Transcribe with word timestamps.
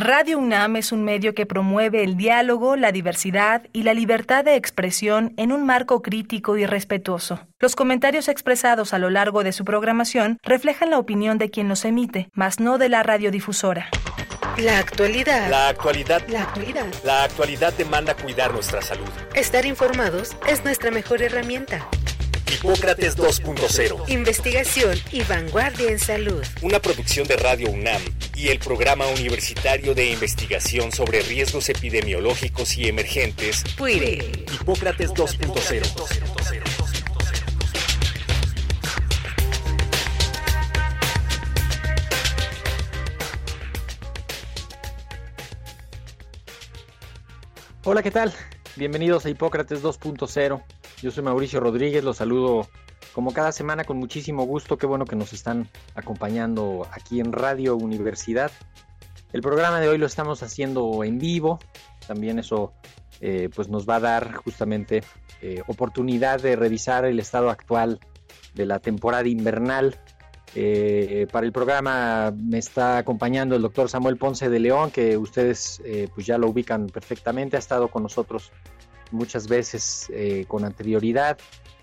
Radio 0.00 0.38
UNAM 0.38 0.76
es 0.76 0.92
un 0.92 1.02
medio 1.02 1.34
que 1.34 1.44
promueve 1.44 2.04
el 2.04 2.16
diálogo, 2.16 2.76
la 2.76 2.92
diversidad 2.92 3.64
y 3.72 3.82
la 3.82 3.94
libertad 3.94 4.44
de 4.44 4.54
expresión 4.54 5.34
en 5.36 5.50
un 5.50 5.66
marco 5.66 6.02
crítico 6.02 6.56
y 6.56 6.66
respetuoso. 6.66 7.40
Los 7.58 7.74
comentarios 7.74 8.28
expresados 8.28 8.94
a 8.94 9.00
lo 9.00 9.10
largo 9.10 9.42
de 9.42 9.50
su 9.50 9.64
programación 9.64 10.38
reflejan 10.44 10.90
la 10.90 11.00
opinión 11.00 11.36
de 11.36 11.50
quien 11.50 11.68
los 11.68 11.84
emite, 11.84 12.28
mas 12.32 12.60
no 12.60 12.78
de 12.78 12.88
la 12.88 13.02
radiodifusora. 13.02 13.88
La 14.56 14.78
actualidad. 14.78 15.50
La 15.50 15.68
actualidad. 15.68 16.22
La 16.28 16.42
actualidad. 16.42 16.86
La 17.02 17.24
actualidad 17.24 17.72
demanda 17.72 18.14
cuidar 18.14 18.52
nuestra 18.52 18.80
salud. 18.80 19.08
Estar 19.34 19.66
informados 19.66 20.36
es 20.46 20.62
nuestra 20.62 20.92
mejor 20.92 21.22
herramienta. 21.22 21.88
Hipócrates 22.50 23.16
2.0. 23.16 24.08
Investigación 24.08 24.98
y 25.12 25.22
vanguardia 25.22 25.90
en 25.90 25.98
salud. 25.98 26.42
Una 26.62 26.80
producción 26.80 27.28
de 27.28 27.36
Radio 27.36 27.70
UNAM 27.70 28.02
y 28.34 28.48
el 28.48 28.58
Programa 28.58 29.06
Universitario 29.06 29.94
de 29.94 30.10
Investigación 30.10 30.90
sobre 30.90 31.20
Riesgos 31.20 31.68
Epidemiológicos 31.68 32.76
y 32.78 32.88
Emergentes. 32.88 33.64
PUIRE. 33.76 34.46
Hipócrates 34.60 35.10
2.0. 35.10 36.68
Hola, 47.84 48.02
¿qué 48.02 48.10
tal? 48.10 48.32
Bienvenidos 48.76 49.24
a 49.24 49.30
Hipócrates 49.30 49.82
2.0. 49.82 50.62
Yo 51.00 51.12
soy 51.12 51.22
Mauricio 51.22 51.60
Rodríguez, 51.60 52.02
los 52.02 52.16
saludo 52.16 52.66
como 53.12 53.32
cada 53.32 53.52
semana 53.52 53.84
con 53.84 53.98
muchísimo 53.98 54.44
gusto. 54.44 54.78
Qué 54.78 54.86
bueno 54.86 55.04
que 55.04 55.14
nos 55.14 55.32
están 55.32 55.68
acompañando 55.94 56.88
aquí 56.90 57.20
en 57.20 57.32
Radio 57.32 57.76
Universidad. 57.76 58.50
El 59.32 59.40
programa 59.40 59.78
de 59.78 59.88
hoy 59.88 59.98
lo 59.98 60.06
estamos 60.06 60.42
haciendo 60.42 61.04
en 61.04 61.20
vivo. 61.20 61.60
También 62.08 62.40
eso 62.40 62.72
eh, 63.20 63.48
pues 63.54 63.68
nos 63.68 63.88
va 63.88 63.96
a 63.96 64.00
dar 64.00 64.34
justamente 64.34 65.04
eh, 65.40 65.62
oportunidad 65.68 66.40
de 66.40 66.56
revisar 66.56 67.04
el 67.04 67.20
estado 67.20 67.48
actual 67.48 68.00
de 68.54 68.66
la 68.66 68.80
temporada 68.80 69.28
invernal. 69.28 70.00
Eh, 70.56 71.28
para 71.30 71.46
el 71.46 71.52
programa 71.52 72.32
me 72.36 72.58
está 72.58 72.98
acompañando 72.98 73.54
el 73.54 73.62
doctor 73.62 73.88
Samuel 73.88 74.16
Ponce 74.16 74.48
de 74.48 74.58
León, 74.58 74.90
que 74.90 75.16
ustedes 75.16 75.80
pues 76.12 76.26
ya 76.26 76.38
lo 76.38 76.48
ubican 76.48 76.86
perfectamente, 76.88 77.54
ha 77.54 77.60
estado 77.60 77.86
con 77.86 78.02
nosotros 78.02 78.50
muchas 79.10 79.48
veces 79.48 80.10
con 80.48 80.64
anterioridad. 80.64 81.38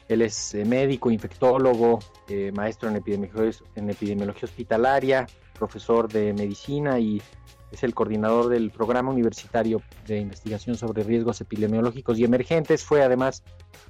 Él 0.08 0.22
es 0.22 0.54
eh, 0.54 0.66
médico, 0.66 1.10
infectólogo, 1.10 2.00
eh, 2.28 2.52
maestro 2.54 2.90
en 2.90 2.98
epidemiología, 2.98 3.66
en 3.76 3.90
epidemiología 3.90 4.44
hospitalaria, 4.44 5.28
profesor 5.58 6.12
de 6.12 6.34
medicina 6.34 7.00
y 7.00 7.22
es 7.72 7.84
el 7.84 7.94
coordinador 7.94 8.50
del 8.50 8.72
programa 8.72 9.12
universitario 9.12 9.82
de 10.06 10.20
investigación 10.20 10.78
sobre 10.78 11.04
riesgos 11.04 11.42
epidemiológicos 11.42 12.20
y 12.20 12.24
emergentes. 12.24 12.84
Fue 12.84 13.04
además 13.04 13.44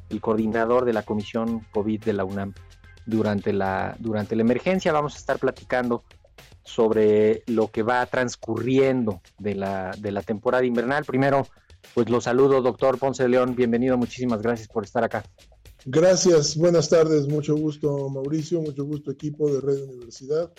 el 0.09 0.21
coordinador 0.21 0.85
de 0.85 0.93
la 0.93 1.03
comisión 1.03 1.65
COVID 1.71 2.03
de 2.03 2.13
la 2.13 2.23
UNAM 2.23 2.53
durante 3.05 3.51
la, 3.51 3.95
durante 3.99 4.35
la 4.35 4.41
emergencia. 4.41 4.93
Vamos 4.93 5.15
a 5.15 5.17
estar 5.17 5.37
platicando 5.37 6.03
sobre 6.63 7.43
lo 7.45 7.69
que 7.69 7.83
va 7.83 8.05
transcurriendo 8.05 9.21
de 9.37 9.55
la, 9.55 9.91
de 9.99 10.11
la 10.11 10.21
temporada 10.21 10.65
invernal. 10.65 11.03
Primero, 11.03 11.45
pues 11.93 12.09
lo 12.09 12.21
saludo, 12.21 12.61
doctor 12.61 12.97
Ponce 12.97 13.23
de 13.23 13.29
León. 13.29 13.55
Bienvenido, 13.55 13.97
muchísimas 13.97 14.41
gracias 14.41 14.67
por 14.67 14.83
estar 14.83 15.03
acá. 15.03 15.23
Gracias, 15.85 16.57
buenas 16.57 16.89
tardes, 16.89 17.27
mucho 17.27 17.55
gusto 17.55 18.09
Mauricio, 18.09 18.59
mucho 18.61 18.85
gusto 18.85 19.11
equipo 19.11 19.51
de 19.53 19.61
Red 19.61 19.83
Universidad 19.83 20.51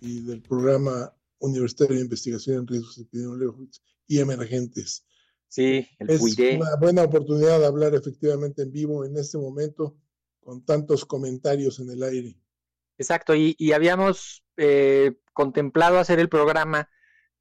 y 0.00 0.20
del 0.20 0.40
programa 0.40 1.12
Universitario 1.40 1.96
de 1.96 2.02
Investigación 2.02 2.58
en 2.58 2.66
Riesgos 2.66 2.98
Epidemiológicos 2.98 3.82
y 4.06 4.20
Emergentes. 4.20 5.04
Sí, 5.48 5.88
el 5.98 6.10
es 6.10 6.20
una 6.20 6.76
buena 6.76 7.02
oportunidad 7.02 7.58
de 7.58 7.66
hablar 7.66 7.94
efectivamente 7.94 8.62
en 8.62 8.70
vivo 8.70 9.04
en 9.04 9.16
este 9.16 9.38
momento 9.38 9.96
con 10.40 10.64
tantos 10.64 11.04
comentarios 11.04 11.80
en 11.80 11.90
el 11.90 12.02
aire. 12.02 12.36
Exacto, 12.98 13.34
y, 13.34 13.72
habíamos 13.72 14.44
eh, 14.56 15.14
contemplado 15.32 15.98
hacer 15.98 16.18
el 16.18 16.28
programa 16.28 16.88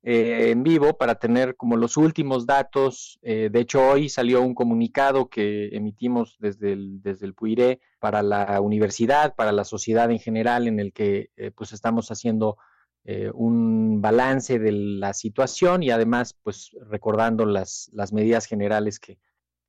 eh, 0.03 0.51
en 0.51 0.63
vivo 0.63 0.97
para 0.97 1.15
tener 1.15 1.55
como 1.55 1.75
los 1.75 1.97
últimos 1.97 2.45
datos. 2.45 3.19
Eh, 3.21 3.49
de 3.51 3.59
hecho, 3.59 3.81
hoy 3.81 4.09
salió 4.09 4.41
un 4.41 4.53
comunicado 4.53 5.27
que 5.29 5.69
emitimos 5.75 6.37
desde 6.39 6.73
el, 6.73 7.01
desde 7.01 7.25
el 7.25 7.33
PUIRE 7.33 7.81
para 7.99 8.21
la 8.21 8.61
universidad, 8.61 9.35
para 9.35 9.51
la 9.51 9.63
sociedad 9.63 10.09
en 10.11 10.19
general, 10.19 10.67
en 10.67 10.79
el 10.79 10.93
que 10.93 11.31
eh, 11.35 11.51
pues 11.51 11.73
estamos 11.73 12.09
haciendo 12.11 12.57
un 13.33 14.01
balance 14.01 14.59
de 14.59 14.73
la 14.73 15.13
situación 15.13 15.81
y 15.81 15.91
además 15.91 16.37
pues 16.43 16.71
recordando 16.89 17.45
las, 17.45 17.89
las 17.93 18.11
medidas 18.11 18.45
generales 18.45 18.99
que, 18.99 19.17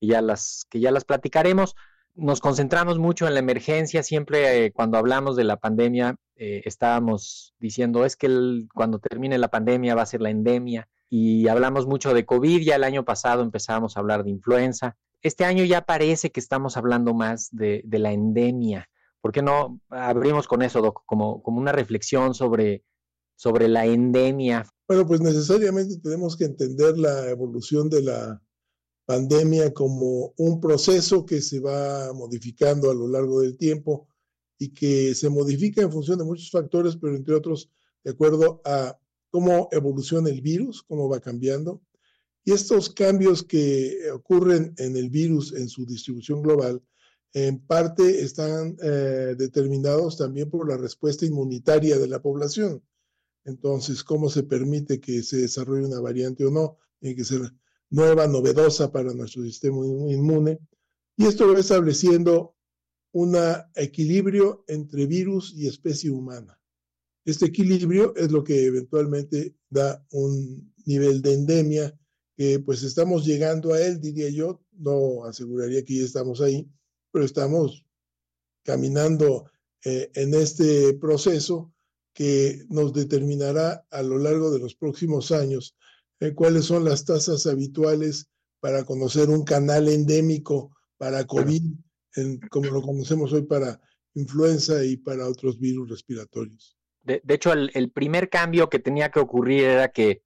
ya 0.01 0.21
las, 0.23 0.67
que 0.69 0.81
ya 0.81 0.91
las 0.91 1.05
platicaremos 1.05 1.77
nos 2.19 2.41
concentramos 2.41 2.99
mucho 2.99 3.27
en 3.27 3.35
la 3.35 3.41
emergencia, 3.41 4.03
siempre 4.03 4.67
eh, 4.67 4.73
cuando 4.73 4.99
hablamos 4.99 5.37
de 5.37 5.45
la 5.45 5.57
pandemia 5.57 6.17
eh, 6.37 6.63
estábamos 6.65 7.55
diciendo 7.59 8.05
es 8.05 8.17
que 8.17 8.67
cuando 8.75 8.99
termine 8.99 9.39
la 9.39 9.49
pandemia 9.49 9.95
va 9.95 10.03
a 10.03 10.07
ser 10.07 10.21
la 10.21 10.31
endemia 10.31 10.89
y 11.09 11.49
hablamos 11.49 11.87
mucho 11.87 12.13
de 12.13 12.27
COVID, 12.27 12.61
ya 12.61 12.77
el 12.77 12.85
año 12.85 13.05
pasado 13.05 13.43
empezamos 13.43 13.97
a 13.97 14.01
hablar 14.01 14.25
de 14.25 14.31
influenza, 14.31 14.97
este 15.23 15.45
año 15.45 15.65
ya 15.65 15.83
parece 15.83 16.31
que 16.31 16.41
estamos 16.41 16.77
hablando 16.77 17.15
más 17.15 17.49
de, 17.51 17.83
la 17.91 18.13
endemia. 18.13 18.89
¿Por 19.21 19.33
qué 19.33 19.43
no 19.43 19.81
abrimos 19.89 20.47
con 20.47 20.63
eso, 20.63 20.93
como, 21.07 21.43
como 21.43 21.61
una 21.61 21.73
reflexión 21.73 22.35
sobre, 22.35 22.85
sobre 23.35 23.69
la 23.69 23.87
endemia? 23.87 24.67
Bueno, 24.87 25.07
pues 25.07 25.21
necesariamente 25.21 25.99
tenemos 25.99 26.37
que 26.37 26.45
entender 26.45 26.99
la 26.99 27.31
evolución 27.31 27.89
de 27.91 28.03
la 28.03 28.41
pandemia 29.09 29.73
como 29.73 30.35
un 30.37 30.61
proceso 30.61 31.25
que 31.25 31.41
se 31.41 31.61
va 31.61 32.13
modificando 32.13 32.91
a 32.91 32.95
lo 32.95 33.09
largo 33.09 33.41
del 33.41 33.57
tiempo 33.57 34.07
y 34.59 34.75
que 34.75 35.15
se 35.15 35.31
modifica 35.31 35.81
en 35.81 35.91
función 35.91 36.19
de 36.19 36.27
muchos 36.27 36.51
factores, 36.51 36.99
pero 37.01 37.17
entre 37.17 37.35
otros 37.35 37.71
de 38.05 38.11
acuerdo 38.11 38.61
a 38.67 38.99
cómo 39.31 39.71
evoluciona 39.73 40.29
el 40.29 40.43
virus, 40.43 40.83
cómo 40.83 41.09
va 41.09 41.21
cambiando. 41.21 41.81
Y 42.45 42.53
estos 42.53 42.91
cambios 42.91 43.43
que 43.43 44.11
ocurren 44.13 44.75
en 44.77 44.95
el 44.95 45.09
virus 45.09 45.55
en 45.55 45.71
su 45.71 45.87
distribución 45.87 46.43
global, 46.43 46.83
en 47.33 47.61
parte 47.61 48.21
están 48.21 48.77
eh, 48.83 49.35
determinados 49.39 50.19
también 50.19 50.51
por 50.51 50.69
la 50.69 50.77
respuesta 50.77 51.25
inmunitaria 51.25 51.97
de 51.97 52.09
la 52.09 52.21
población. 52.21 52.85
Entonces, 53.47 54.05
cómo 54.05 54.29
se 54.29 54.43
permite 54.43 55.01
que 55.01 55.23
se 55.23 55.39
desarrolle 55.39 55.87
una 55.87 56.01
variante 56.01 56.45
o 56.45 56.51
no, 56.51 56.77
tiene 57.01 57.17
que 57.17 57.25
ser 57.25 57.41
nueva, 57.91 58.27
novedosa 58.27 58.93
para 58.93 59.13
nuestro 59.15 59.43
sistema 59.43 59.85
inmune. 59.87 60.59
Y 61.17 61.27
esto 61.27 61.53
va 61.53 61.59
estableciendo 61.59 62.55
un 63.13 63.37
equilibrio 63.75 64.65
entre 64.69 65.07
virus 65.07 65.53
y 65.57 65.67
especie 65.67 66.11
humana. 66.11 66.61
Este 67.25 67.47
equilibrio 67.47 68.15
es 68.17 68.31
lo 68.31 68.45
que 68.45 68.67
eventualmente 68.67 69.57
da 69.69 70.05
un 70.13 70.73
nivel 70.87 71.21
de 71.21 71.35
endemia 71.35 71.99
que 72.37 72.61
pues 72.61 72.83
estamos 72.85 73.27
llegando 73.27 73.73
a 73.73 73.83
él, 73.83 74.01
diría 74.01 74.31
yo, 74.31 74.63
no 74.73 75.25
aseguraría 75.25 75.85
que 75.85 75.97
ya 75.97 76.05
estamos 76.05 76.41
ahí, 76.41 76.71
pero 77.11 77.25
estamos 77.25 77.85
caminando 78.63 79.51
eh, 79.85 80.11
en 80.15 80.35
este 80.35 80.95
proceso 80.95 81.73
que 82.13 82.65
nos 82.69 82.93
determinará 82.93 83.87
a 83.91 84.03
lo 84.03 84.19
largo 84.19 84.51
de 84.51 84.59
los 84.59 84.75
próximos 84.75 85.33
años 85.33 85.77
eh, 86.21 86.35
cuáles 86.35 86.65
son 86.65 86.85
las 86.85 87.05
tasas 87.05 87.47
habituales 87.47 88.29
para 88.61 88.85
conocer 88.85 89.29
un 89.29 89.45
canal 89.45 89.89
endémico 89.89 90.77
para 90.97 91.25
COVID, 91.25 91.63
como 92.51 92.71
lo 92.71 92.83
conocemos 92.83 93.33
hoy 93.33 93.43
para 93.43 93.81
influenza 94.15 94.85
y 94.85 94.97
para 94.97 95.29
otros 95.29 95.59
virus 95.61 95.89
respiratorios. 95.89 96.77
De, 97.03 97.23
hecho, 97.29 97.53
el, 97.53 97.91
primer 97.91 98.29
cambio 98.29 98.69
que 98.69 98.81
tenía 98.81 99.11
que 99.11 99.21
ocurrir 99.21 99.65
era 99.65 99.89
que, 99.89 100.23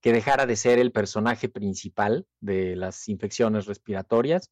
que 0.00 0.12
dejara 0.12 0.46
de 0.46 0.56
ser 0.56 0.78
el 0.78 0.90
personaje 0.90 1.48
principal 1.48 2.26
de 2.40 2.74
las 2.74 3.08
infecciones 3.08 3.66
respiratorias 3.66 4.50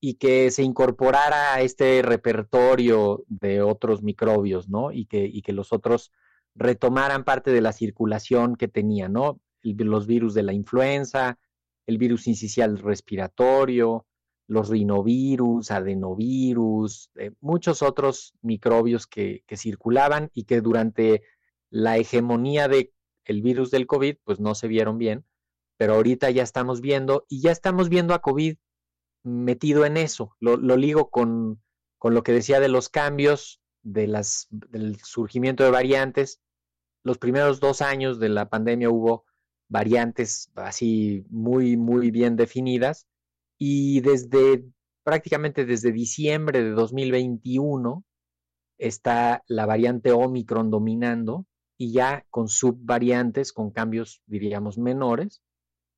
y 0.00 0.14
que 0.14 0.52
se 0.52 0.62
incorporara 0.62 1.54
a 1.54 1.62
este 1.62 2.02
repertorio 2.02 3.24
de 3.26 3.62
otros 3.62 4.02
microbios, 4.02 4.68
¿no? 4.68 4.92
Y 4.92 5.06
que, 5.06 5.24
y 5.24 5.42
que 5.42 5.52
los 5.52 5.72
otros 5.72 6.12
retomaran 6.54 7.24
parte 7.24 7.50
de 7.50 7.62
la 7.62 7.72
circulación 7.72 8.54
que 8.54 8.68
tenían, 8.68 9.14
¿no? 9.14 9.40
Los 9.62 10.06
virus 10.06 10.34
de 10.34 10.42
la 10.42 10.52
influenza, 10.52 11.38
el 11.86 11.98
virus 11.98 12.26
incisional 12.26 12.78
respiratorio, 12.78 14.06
los 14.48 14.70
rinovirus, 14.70 15.70
adenovirus, 15.70 17.10
eh, 17.16 17.32
muchos 17.40 17.82
otros 17.82 18.34
microbios 18.40 19.06
que, 19.06 19.44
circulaban 19.56 20.30
y 20.32 20.44
que 20.44 20.60
durante 20.60 21.22
la 21.70 21.98
hegemonía 21.98 22.66
del 22.66 22.92
el 23.24 23.42
virus 23.42 23.70
del 23.70 23.86
COVID, 23.86 24.16
pues 24.24 24.40
no 24.40 24.54
se 24.54 24.68
vieron 24.68 24.96
bien, 24.96 25.26
pero 25.76 25.94
ahorita 25.94 26.30
ya 26.30 26.42
estamos 26.42 26.80
viendo 26.80 27.26
y 27.28 27.42
ya 27.42 27.52
estamos 27.52 27.90
viendo 27.90 28.14
a 28.14 28.22
COVID 28.22 28.56
metido 29.22 29.84
en 29.84 29.98
eso. 29.98 30.34
Lo, 30.40 30.56
ligo 30.56 31.10
con, 31.10 31.62
con, 31.98 32.14
lo 32.14 32.22
que 32.22 32.32
decía 32.32 32.58
de 32.58 32.68
los 32.68 32.88
cambios, 32.88 33.60
de 33.82 34.06
las, 34.06 34.46
del 34.50 34.96
surgimiento 35.00 35.62
de 35.62 35.70
variantes. 35.70 36.40
Los 37.04 37.18
primeros 37.18 37.60
dos 37.60 37.82
años 37.82 38.18
de 38.18 38.30
la 38.30 38.48
pandemia 38.48 38.88
hubo 38.88 39.26
variantes 39.68 40.50
así 40.54 41.24
muy, 41.30 41.76
muy 41.76 42.10
bien 42.10 42.36
definidas. 42.36 43.06
Y 43.58 44.00
desde 44.00 44.64
prácticamente 45.08 45.64
desde 45.64 45.90
diciembre 45.90 46.62
de 46.62 46.70
2021 46.70 48.04
está 48.78 49.42
la 49.46 49.66
variante 49.66 50.12
Omicron 50.12 50.70
dominando 50.70 51.46
y 51.78 51.92
ya 51.92 52.26
con 52.30 52.48
subvariantes, 52.48 53.52
con 53.52 53.70
cambios, 53.70 54.20
diríamos, 54.26 54.78
menores, 54.78 55.40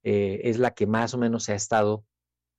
eh, 0.02 0.42
es 0.44 0.58
la 0.58 0.72
que 0.72 0.86
más 0.86 1.14
o 1.14 1.18
menos 1.18 1.44
se 1.44 1.52
ha 1.52 1.56
estado 1.56 2.04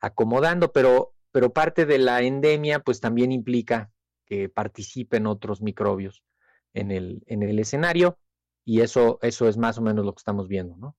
acomodando, 0.02 0.72
pero, 0.72 1.14
pero 1.32 1.54
parte 1.54 1.86
de 1.86 2.00
la 2.00 2.22
endemia 2.22 2.80
pues 2.80 3.00
también 3.00 3.32
implica 3.32 3.92
que 4.26 4.50
participen 4.50 5.28
otros 5.28 5.62
microbios 5.62 6.24
en 6.74 6.92
el, 6.92 7.24
en 7.28 7.44
el 7.44 7.60
escenario 7.60 8.18
y 8.66 8.82
eso, 8.82 9.20
eso 9.22 9.48
es 9.48 9.58
más 9.58 9.78
o 9.78 9.82
menos 9.82 10.06
lo 10.06 10.14
que 10.14 10.20
estamos 10.20 10.48
viendo, 10.48 10.76
¿no? 10.78 10.96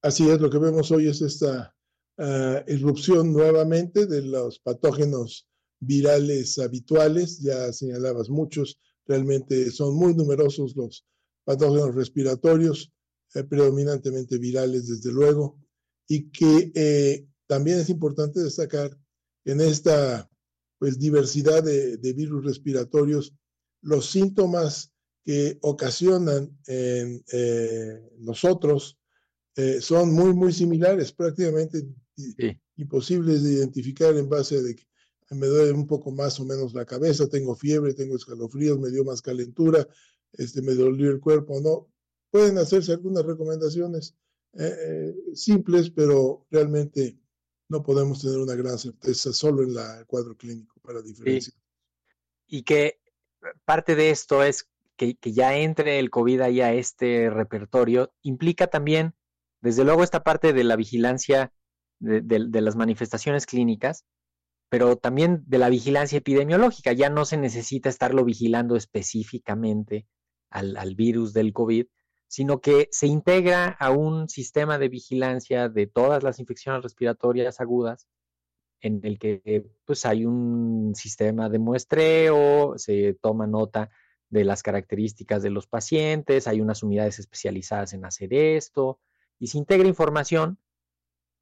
Así 0.00 0.28
es, 0.30 0.40
lo 0.40 0.48
que 0.48 0.58
vemos 0.58 0.90
hoy 0.92 1.08
es 1.08 1.22
esta 1.22 1.74
uh, 2.18 2.70
irrupción 2.70 3.32
nuevamente 3.32 4.06
de 4.06 4.22
los 4.22 4.60
patógenos 4.60 5.48
virales 5.80 6.58
habituales, 6.58 7.40
ya 7.40 7.72
señalabas 7.72 8.30
muchos, 8.30 8.78
realmente 9.06 9.70
son 9.72 9.96
muy 9.96 10.14
numerosos 10.14 10.76
los 10.76 11.04
patógenos 11.44 11.94
respiratorios, 11.94 12.92
eh, 13.34 13.42
predominantemente 13.42 14.38
virales 14.38 14.86
desde 14.86 15.10
luego, 15.10 15.58
y 16.06 16.30
que 16.30 16.70
eh, 16.74 17.26
también 17.46 17.80
es 17.80 17.88
importante 17.88 18.40
destacar 18.40 18.96
en 19.44 19.60
esta 19.60 20.30
pues, 20.78 20.98
diversidad 20.98 21.64
de, 21.64 22.12
virus 22.12 22.44
respiratorios 22.44 23.34
los 23.82 24.10
síntomas 24.10 24.92
que 25.24 25.58
ocasionan 25.62 26.56
en 26.66 27.24
eh, 27.32 28.00
nosotros 28.18 28.97
eh, 29.56 29.80
son 29.80 30.12
muy, 30.12 30.32
muy 30.34 30.52
similares, 30.52 31.12
prácticamente 31.12 31.86
sí. 32.16 32.34
imposibles 32.76 33.42
de 33.42 33.54
identificar 33.54 34.16
en 34.16 34.28
base 34.28 34.56
a 34.56 34.62
de 34.62 34.76
que 34.76 34.88
me 35.30 35.46
duele 35.46 35.72
un 35.72 35.86
poco 35.86 36.10
más 36.10 36.38
o 36.40 36.44
menos 36.44 36.74
la 36.74 36.84
cabeza, 36.84 37.28
tengo 37.28 37.54
fiebre, 37.54 37.94
tengo 37.94 38.16
escalofríos, 38.16 38.78
me 38.78 38.90
dio 38.90 39.04
más 39.04 39.20
calentura, 39.20 39.86
este, 40.32 40.62
me 40.62 40.74
dolió 40.74 41.10
el 41.10 41.20
cuerpo, 41.20 41.60
¿no? 41.60 41.88
Pueden 42.30 42.58
hacerse 42.58 42.92
algunas 42.92 43.24
recomendaciones 43.24 44.14
eh, 44.54 44.74
eh, 44.78 45.14
simples, 45.34 45.90
pero 45.90 46.46
realmente 46.50 47.18
no 47.68 47.82
podemos 47.82 48.22
tener 48.22 48.38
una 48.38 48.54
gran 48.54 48.78
certeza 48.78 49.32
solo 49.32 49.62
en 49.62 49.74
la, 49.74 49.98
el 49.98 50.06
cuadro 50.06 50.36
clínico 50.36 50.80
para 50.80 51.02
diferenciar. 51.02 51.54
Sí. 51.54 51.60
Y 52.46 52.62
que 52.62 53.00
parte 53.64 53.94
de 53.94 54.10
esto 54.10 54.42
es 54.42 54.68
que, 54.96 55.16
que, 55.16 55.32
ya 55.32 55.56
entre 55.56 55.98
el 55.98 56.10
COVID 56.10 56.40
ahí 56.40 56.60
a 56.60 56.72
este 56.72 57.30
repertorio, 57.30 58.12
implica 58.22 58.66
también, 58.66 59.14
desde 59.60 59.84
luego, 59.84 60.02
esta 60.02 60.22
parte 60.22 60.52
de 60.52 60.64
la 60.64 60.76
vigilancia 60.76 61.52
de, 62.00 62.60
las 62.60 62.76
manifestaciones 62.76 63.46
clínicas, 63.46 64.04
pero 64.68 64.96
también 64.96 65.42
de 65.46 65.58
la 65.58 65.68
vigilancia 65.68 66.18
epidemiológica. 66.18 66.92
Ya 66.92 67.10
no 67.10 67.24
se 67.24 67.36
necesita 67.36 67.88
estarlo 67.88 68.24
vigilando 68.24 68.76
específicamente 68.76 70.06
al, 70.50 70.76
al, 70.76 70.94
virus 70.94 71.32
del 71.32 71.52
COVID, 71.52 71.86
sino 72.26 72.60
que 72.60 72.88
se 72.92 73.06
integra 73.06 73.68
a 73.68 73.90
un 73.90 74.28
sistema 74.28 74.78
de 74.78 74.88
vigilancia 74.88 75.68
de 75.68 75.86
todas 75.86 76.22
las 76.22 76.38
infecciones 76.38 76.82
respiratorias 76.82 77.60
agudas, 77.60 78.06
en 78.80 79.00
el 79.02 79.18
que 79.18 79.66
pues, 79.84 80.06
hay 80.06 80.24
un 80.24 80.94
sistema 80.94 81.48
de 81.48 81.58
muestreo, 81.58 82.74
se 82.76 83.14
toma 83.20 83.46
nota 83.46 83.90
de 84.28 84.44
las 84.44 84.62
características 84.62 85.42
de 85.42 85.50
los 85.50 85.66
pacientes, 85.66 86.46
hay 86.46 86.60
unas 86.60 86.82
unidades 86.82 87.18
especializadas 87.18 87.94
en 87.94 88.04
hacer 88.04 88.32
esto, 88.34 89.00
y 89.38 89.48
se 89.48 89.58
integra 89.58 89.88
información 89.88 90.58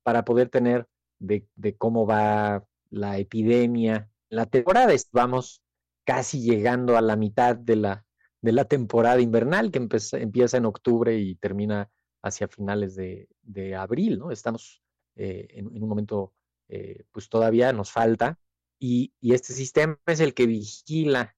para 0.02 0.24
poder 0.24 0.48
tener 0.48 0.86
de, 1.18 1.46
cómo 1.78 2.06
va 2.06 2.64
la 2.90 3.18
epidemia, 3.18 4.10
la 4.28 4.46
temporada. 4.46 4.94
Vamos 5.12 5.62
casi 6.04 6.40
llegando 6.40 6.96
a 6.96 7.00
la 7.00 7.16
mitad 7.16 7.56
de 7.56 7.76
la, 7.76 8.06
de 8.40 8.52
la 8.52 8.64
temporada 8.64 9.20
invernal 9.20 9.70
que 9.70 9.78
empieza, 9.78 10.56
en 10.56 10.66
octubre 10.66 11.18
y 11.18 11.34
termina 11.36 11.90
hacia 12.22 12.48
finales 12.48 12.94
de, 12.94 13.28
de 13.42 13.74
abril, 13.74 14.18
¿no? 14.18 14.30
Estamos 14.30 14.82
eh, 15.16 15.48
en, 15.50 15.66
un 15.82 15.88
momento, 15.88 16.34
eh, 16.68 17.04
pues 17.10 17.28
todavía 17.28 17.72
nos 17.72 17.90
falta, 17.90 18.38
y, 18.78 19.14
y, 19.20 19.32
este 19.32 19.54
sistema 19.54 19.98
es 20.06 20.20
el 20.20 20.34
que 20.34 20.46
vigila 20.46 21.34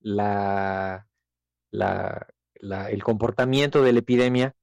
la, 0.00 1.08
la, 1.70 2.26
el 2.90 3.02
comportamiento 3.02 3.82
de 3.82 3.92
la 3.92 3.98
epidemia 4.00 4.54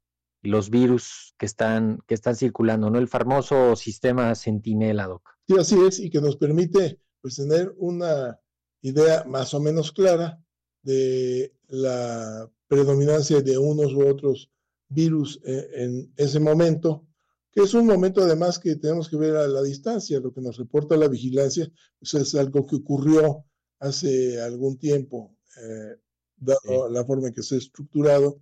los 0.43 0.69
virus 0.69 1.33
que 1.37 1.45
están, 1.45 1.99
que 2.07 2.13
están 2.13 2.35
circulando, 2.35 2.89
¿no? 2.89 2.99
El 2.99 3.07
famoso 3.07 3.75
sistema 3.75 4.35
Sentinela, 4.35 5.07
Doc. 5.07 5.29
Sí, 5.47 5.55
así 5.57 5.79
es, 5.87 5.99
y 5.99 6.09
que 6.09 6.21
nos 6.21 6.37
permite 6.37 6.99
pues 7.21 7.35
tener 7.35 7.73
una 7.77 8.39
idea 8.81 9.23
más 9.25 9.53
o 9.53 9.59
menos 9.59 9.91
clara 9.91 10.39
de 10.81 11.53
la 11.67 12.49
predominancia 12.67 13.41
de 13.41 13.57
unos 13.57 13.93
u 13.93 14.07
otros 14.07 14.51
virus 14.89 15.39
en, 15.43 15.65
en 15.73 16.13
ese 16.17 16.39
momento, 16.39 17.07
que 17.51 17.61
es 17.61 17.73
un 17.73 17.85
momento 17.85 18.21
además 18.21 18.59
que 18.59 18.75
tenemos 18.75 19.09
que 19.09 19.17
ver 19.17 19.35
a 19.35 19.47
la 19.47 19.61
distancia, 19.61 20.19
lo 20.19 20.33
que 20.33 20.41
nos 20.41 20.57
reporta 20.57 20.97
la 20.97 21.07
vigilancia, 21.07 21.71
pues 21.99 22.13
es 22.15 22.35
algo 22.35 22.65
que 22.65 22.77
ocurrió 22.77 23.45
hace 23.79 24.41
algún 24.41 24.77
tiempo, 24.77 25.35
eh, 25.61 25.97
dado 26.37 26.87
sí. 26.87 26.93
la 26.93 27.05
forma 27.05 27.27
en 27.27 27.33
que 27.33 27.43
se 27.43 27.55
ha 27.55 27.57
estructurado. 27.59 28.41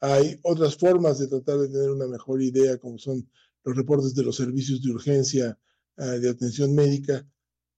Hay 0.00 0.38
otras 0.42 0.76
formas 0.76 1.18
de 1.18 1.28
tratar 1.28 1.58
de 1.58 1.68
tener 1.68 1.90
una 1.90 2.06
mejor 2.06 2.42
idea, 2.42 2.78
como 2.78 2.98
son 2.98 3.28
los 3.64 3.76
reportes 3.76 4.14
de 4.14 4.22
los 4.22 4.36
servicios 4.36 4.82
de 4.82 4.90
urgencia 4.90 5.58
uh, 5.98 6.18
de 6.18 6.30
atención 6.30 6.74
médica, 6.74 7.26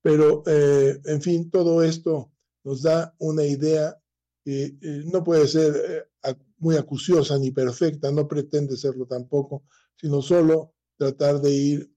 pero 0.03 0.43
eh, 0.47 1.01
en 1.05 1.23
fin, 1.23 1.51
todo 1.51 1.83
esto 1.83 2.33
nos 2.65 2.83
da 2.83 3.15
una 3.19 3.45
idea 3.45 3.97
que 4.45 4.65
eh, 4.65 5.03
no 5.07 5.23
puede 5.23 5.47
ser 5.47 6.09
eh, 6.25 6.35
muy 6.59 6.77
acuciosa 6.77 7.39
ni 7.39 7.53
perfecta, 7.53 8.11
no 8.11 8.27
pretende 8.27 8.77
serlo 8.77 9.07
tampoco, 9.07 9.65
sino 9.97 10.21
solo 10.21 10.75
tratar 10.97 11.41
de 11.41 11.53
ir 11.53 11.95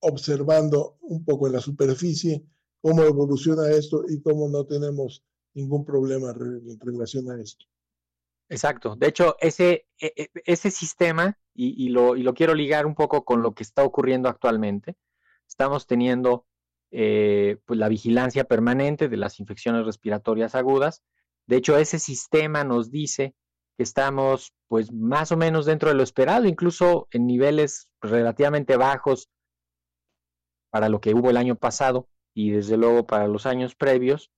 observando 0.00 0.98
un 1.02 1.24
poco 1.24 1.46
en 1.46 1.54
la 1.54 1.60
superficie 1.60 2.44
cómo 2.80 3.04
evoluciona 3.04 3.70
esto 3.70 4.04
y 4.08 4.20
cómo 4.20 4.48
no 4.48 4.66
tenemos 4.66 5.24
ningún 5.54 5.84
problema 5.84 6.30
en 6.30 6.78
relación 6.80 7.30
a 7.30 7.40
esto. 7.40 7.64
Exacto. 8.48 8.94
De 8.96 9.08
hecho, 9.08 9.36
ese, 9.40 9.86
e, 10.00 10.12
e, 10.16 10.30
ese 10.44 10.70
sistema, 10.70 11.38
y, 11.54 11.88
lo, 11.88 12.16
y, 12.16 12.22
lo, 12.22 12.34
quiero 12.34 12.54
ligar 12.54 12.86
un 12.86 12.94
poco 12.94 13.24
con 13.24 13.42
lo 13.42 13.54
que 13.54 13.62
está 13.62 13.82
ocurriendo 13.82 14.28
actualmente, 14.28 14.96
estamos 15.48 15.86
teniendo 15.86 16.46
eh, 16.90 17.58
pues 17.64 17.78
la 17.78 17.88
vigilancia 17.88 18.44
permanente 18.44 19.08
de 19.08 19.16
las 19.16 19.40
infecciones 19.40 19.84
respiratorias 19.84 20.54
agudas. 20.54 21.02
De 21.46 21.56
hecho, 21.56 21.76
ese 21.78 21.98
sistema 21.98 22.62
nos 22.62 22.90
dice 22.90 23.34
que 23.76 23.82
estamos 23.82 24.52
pues 24.68 24.92
más 24.92 25.32
o 25.32 25.36
menos 25.36 25.66
dentro 25.66 25.88
de 25.88 25.94
lo 25.94 26.02
esperado, 26.02 26.46
incluso 26.46 27.08
en 27.10 27.26
niveles 27.26 27.88
relativamente 28.00 28.76
bajos 28.76 29.28
para 30.70 30.88
lo 30.88 31.00
que 31.00 31.14
hubo 31.14 31.30
el 31.30 31.36
año 31.36 31.56
pasado 31.56 32.08
y 32.34 32.50
desde 32.50 32.76
luego 32.76 33.06
para 33.06 33.28
los 33.28 33.46
años 33.46 33.74
previos. 33.74 34.30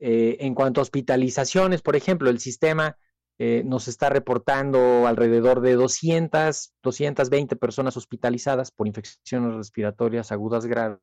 Eh, 0.00 0.36
en 0.40 0.54
cuanto 0.54 0.80
a 0.80 0.82
hospitalizaciones, 0.82 1.82
por 1.82 1.96
ejemplo, 1.96 2.30
el 2.30 2.38
sistema 2.38 2.96
eh, 3.40 3.62
nos 3.64 3.86
está 3.86 4.10
reportando 4.10 5.06
alrededor 5.06 5.60
de 5.60 5.74
200, 5.74 6.74
220 6.82 7.54
personas 7.54 7.96
hospitalizadas 7.96 8.72
por 8.72 8.88
infecciones 8.88 9.54
respiratorias 9.54 10.32
agudas 10.32 10.66
graves. 10.66 10.98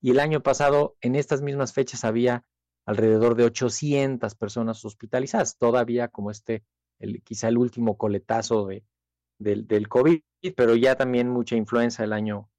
Y 0.00 0.10
el 0.10 0.18
año 0.18 0.42
pasado, 0.42 0.96
en 1.00 1.14
estas 1.14 1.42
mismas 1.42 1.72
fechas, 1.72 2.04
había 2.04 2.44
alrededor 2.86 3.36
de 3.36 3.44
800 3.44 4.34
personas 4.34 4.84
hospitalizadas, 4.84 5.56
todavía 5.58 6.08
como 6.08 6.32
este, 6.32 6.64
el, 6.98 7.22
quizá 7.22 7.48
el 7.48 7.58
último 7.58 7.96
coletazo 7.96 8.66
de, 8.66 8.84
del, 9.38 9.66
del, 9.66 9.88
COVID, 9.88 10.20
pero 10.56 10.74
ya 10.74 10.96
también 10.96 11.28
mucha 11.28 11.56
influenza 11.56 12.02
el 12.02 12.12
año, 12.12 12.50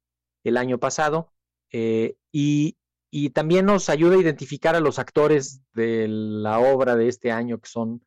el 0.42 0.56
año 0.56 0.78
pasado. 0.78 1.32
Eh, 1.70 2.16
y, 2.32 2.78
y, 3.10 3.30
también 3.30 3.66
nos 3.66 3.90
ayuda 3.90 4.16
a 4.16 4.20
identificar 4.20 4.74
a 4.74 4.80
los 4.80 4.98
actores 4.98 5.60
de 5.74 6.08
la 6.08 6.60
obra 6.60 6.96
de 6.96 7.08
este 7.08 7.30
año, 7.30 7.58
que 7.58 7.68
son 7.68 8.02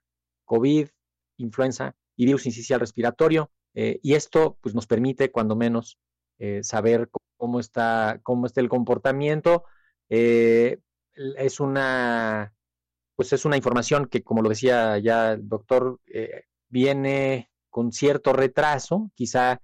COVID, 0.51 0.89
influenza 1.37 1.95
y 2.17 2.25
virus 2.25 2.45
incisional 2.45 2.81
respiratorio. 2.81 3.51
Eh, 3.73 4.01
y 4.03 4.15
esto 4.15 4.57
pues, 4.59 4.75
nos 4.75 4.85
permite, 4.85 5.31
cuando 5.31 5.55
menos, 5.55 5.97
eh, 6.39 6.61
saber 6.61 7.09
cómo 7.37 7.61
está, 7.61 8.19
cómo 8.21 8.47
está 8.47 8.59
el 8.59 8.67
comportamiento. 8.67 9.63
Eh, 10.09 10.79
es 11.13 11.61
una, 11.61 12.53
pues 13.15 13.31
es 13.31 13.45
una 13.45 13.55
información 13.55 14.07
que, 14.07 14.23
como 14.23 14.41
lo 14.41 14.49
decía 14.49 14.97
ya 14.97 15.31
el 15.33 15.47
doctor, 15.47 16.01
viene 16.67 17.49
con 17.69 17.93
cierto 17.93 18.33
retraso. 18.33 19.09
Quizá 19.15 19.61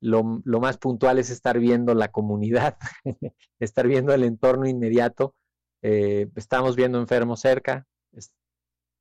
lo, 0.00 0.40
lo, 0.44 0.60
más 0.60 0.78
puntual 0.78 1.18
es 1.18 1.28
estar 1.28 1.58
viendo 1.58 1.94
la 1.94 2.08
comunidad, 2.08 2.78
estar 3.60 3.86
viendo 3.86 4.14
el 4.14 4.24
entorno 4.24 4.66
inmediato. 4.66 5.34
Estamos 5.82 6.76
viendo 6.76 6.98
enfermos 6.98 7.40
cerca, 7.40 7.86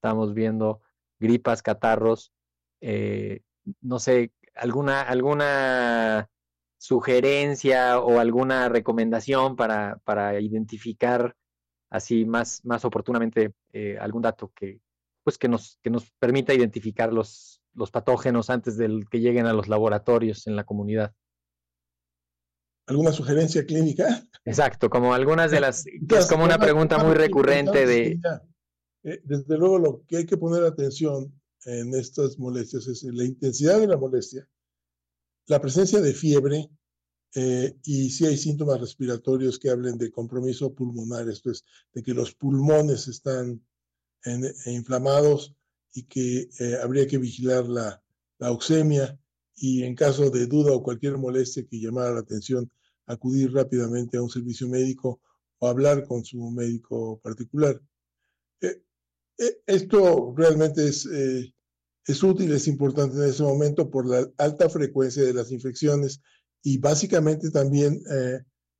estamos 0.03 0.33
viendo 0.33 0.81
gripas, 1.20 1.62
catarros. 1.62 2.34
Eh, 2.82 3.41
no 3.82 4.00
sé, 4.00 4.32
alguna, 4.55 5.01
alguna 5.01 6.29
sugerencia 6.77 8.00
o 8.00 8.20
alguna 8.20 8.67
recomendación 8.70 9.55
para, 9.55 10.00
para 10.03 10.39
identificar 10.41 11.36
así 11.89 12.25
más, 12.25 12.65
más 12.65 12.84
oportunamente 12.86 13.53
eh, 13.72 13.98
algún 14.00 14.22
dato 14.24 14.51
que, 14.53 14.82
pues 15.24 15.38
que, 15.38 15.48
nos, 15.48 15.79
que 15.82 15.89
nos 15.89 16.12
permita 16.20 16.53
identificar 16.53 17.13
los, 17.13 17.62
los 17.74 17.91
patógenos 17.91 18.50
antes 18.50 18.77
de 18.77 19.05
que 19.10 19.20
lleguen 19.20 19.46
a 19.46 19.53
los 19.53 19.67
laboratorios 19.67 20.48
en 20.48 20.55
la 20.55 20.63
comunidad. 20.63 21.13
¿Alguna 22.86 23.13
sugerencia 23.13 23.65
clínica? 23.65 24.24
Exacto, 24.43 24.89
como 24.89 25.13
algunas 25.13 25.51
de 25.51 25.62
las, 25.62 25.86
es 26.17 26.27
como 26.27 26.43
una 26.43 26.58
pregunta 26.58 26.98
muy 26.98 27.13
recurrente 27.13 27.86
de... 27.86 28.20
Eh, 29.03 29.22
desde 29.24 29.57
luego 29.57 29.79
lo 29.79 30.05
que 30.07 30.17
hay 30.17 30.25
que 30.25 30.38
poner 30.38 30.63
atención 30.63 31.33
en 31.65 31.93
estas 31.93 32.38
molestias 32.39 32.88
es 32.88 33.03
la 33.03 33.24
intensidad 33.24 33.79
de 33.79 33.88
la 33.88 33.98
molestia, 33.98 34.48
la 35.48 35.62
presencia 35.62 36.01
de 36.01 36.13
fiebre 36.13 36.69
eh, 37.36 37.75
y 37.83 38.10
si 38.10 38.25
hay 38.25 38.38
síntomas 38.38 38.79
respiratorios 38.79 39.60
que 39.60 39.69
hablen 39.69 39.98
de 39.98 40.12
compromiso 40.12 40.74
pulmonar, 40.74 41.27
esto 41.29 41.51
es, 41.51 41.63
de 41.93 42.03
que 42.03 42.13
los 42.13 42.33
pulmones 42.36 43.07
están 43.07 43.62
inflamados 44.65 45.53
y 45.93 46.03
que 46.03 46.50
eh, 46.60 46.77
habría 46.81 47.07
que 47.07 47.17
vigilar 47.17 47.67
la, 47.67 48.01
la 48.39 48.51
oxemia 48.51 49.19
y 49.55 49.83
en 49.83 49.95
caso 49.95 50.29
de 50.29 50.48
duda 50.48 50.74
o 50.74 50.83
cualquier 50.83 51.17
molestia 51.17 51.65
que 51.65 51.79
llamara 51.79 52.12
la 52.12 52.22
atención, 52.22 52.72
acudir 53.05 53.53
rápidamente 53.53 54.17
a 54.17 54.22
un 54.22 54.29
servicio 54.29 54.67
médico 54.67 55.22
o 55.60 55.67
hablar 55.67 56.07
con 56.07 56.25
su 56.25 56.38
médico 56.50 57.19
particular. 57.22 57.79
Eh, 58.62 58.67
eh, 58.67 58.81
esto 59.65 60.33
realmente 60.35 60.87
es, 60.87 61.05
es 61.05 62.23
útil, 62.23 62.51
es 62.51 62.67
importante 62.67 63.17
en 63.17 63.23
ese 63.23 63.43
momento 63.43 63.89
por 63.89 64.07
la 64.07 64.29
alta 64.37 64.69
frecuencia 64.69 65.23
de 65.23 65.33
las 65.33 65.51
infecciones 65.51 66.21
y 66.61 66.77
básicamente 66.77 67.49
también 67.51 68.01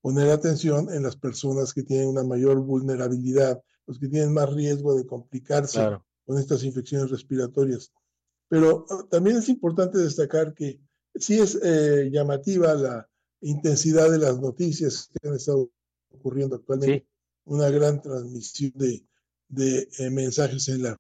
poner 0.04 0.30
atención 0.32 0.94
en 0.94 1.02
las 1.02 1.16
personas 1.16 1.74
que 1.74 1.84
tienen 1.84 2.10
una 2.10 2.24
mayor 2.24 2.60
vulnerabilidad, 2.60 3.64
los 3.88 3.98
que 3.98 4.10
tienen 4.10 4.34
más 4.34 4.54
riesgo 4.54 4.96
de 4.96 5.06
complicarse 5.06 5.80
con 6.26 6.38
estas 6.38 6.64
infecciones 6.66 7.10
respiratorias. 7.10 7.92
Pero 8.50 8.86
ah, 8.90 9.06
también 9.10 9.38
es 9.38 9.48
importante 9.48 9.98
destacar 9.98 10.54
que 10.54 10.82
sí 11.16 11.40
es 11.40 11.58
eh, 11.64 12.10
llamativa 12.12 12.74
la 12.76 13.10
intensidad 13.40 14.12
de 14.12 14.20
las 14.20 14.40
noticias 14.40 15.10
que 15.14 15.28
han 15.28 15.36
estado 15.36 15.72
ocurriendo 16.12 16.58
actualmente. 16.58 17.08
Una 17.46 17.70
gran 17.70 18.02
transmisión 18.02 18.74
de, 18.76 19.06
de 19.54 19.88
eh, 20.00 20.10
mensajes 20.10 20.68
en 20.70 20.84
las 20.84 20.98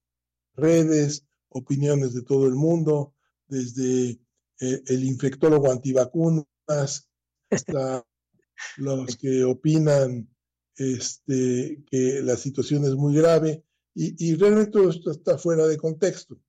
redes, 0.56 1.26
opiniones 1.50 2.14
de 2.14 2.22
todo 2.22 2.48
el 2.48 2.56
mundo, 2.56 3.14
desde 3.48 4.20
eh, 4.60 4.82
el 4.88 5.04
infectólogo 5.04 5.72
antivacunas 5.72 7.08
hasta 7.50 8.06
los 8.78 9.18
que 9.18 9.44
opinan 9.44 10.30
este, 10.78 11.84
que 11.90 12.22
la 12.24 12.38
situación 12.38 12.86
es 12.86 12.96
muy 12.96 13.16
grave 13.16 13.64
y, 13.96 14.34
realmente 14.36 14.72
todo 14.72 14.90
esto 14.90 15.12
está 15.12 15.38
fuera 15.38 15.68
de 15.68 15.78
contexto. 15.78 16.40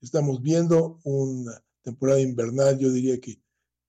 Estamos 0.00 0.40
viendo 0.40 0.98
una 1.04 1.62
temporada 1.82 2.20
invernal, 2.20 2.78
yo 2.78 2.90
diría 2.90 3.20
que 3.20 3.38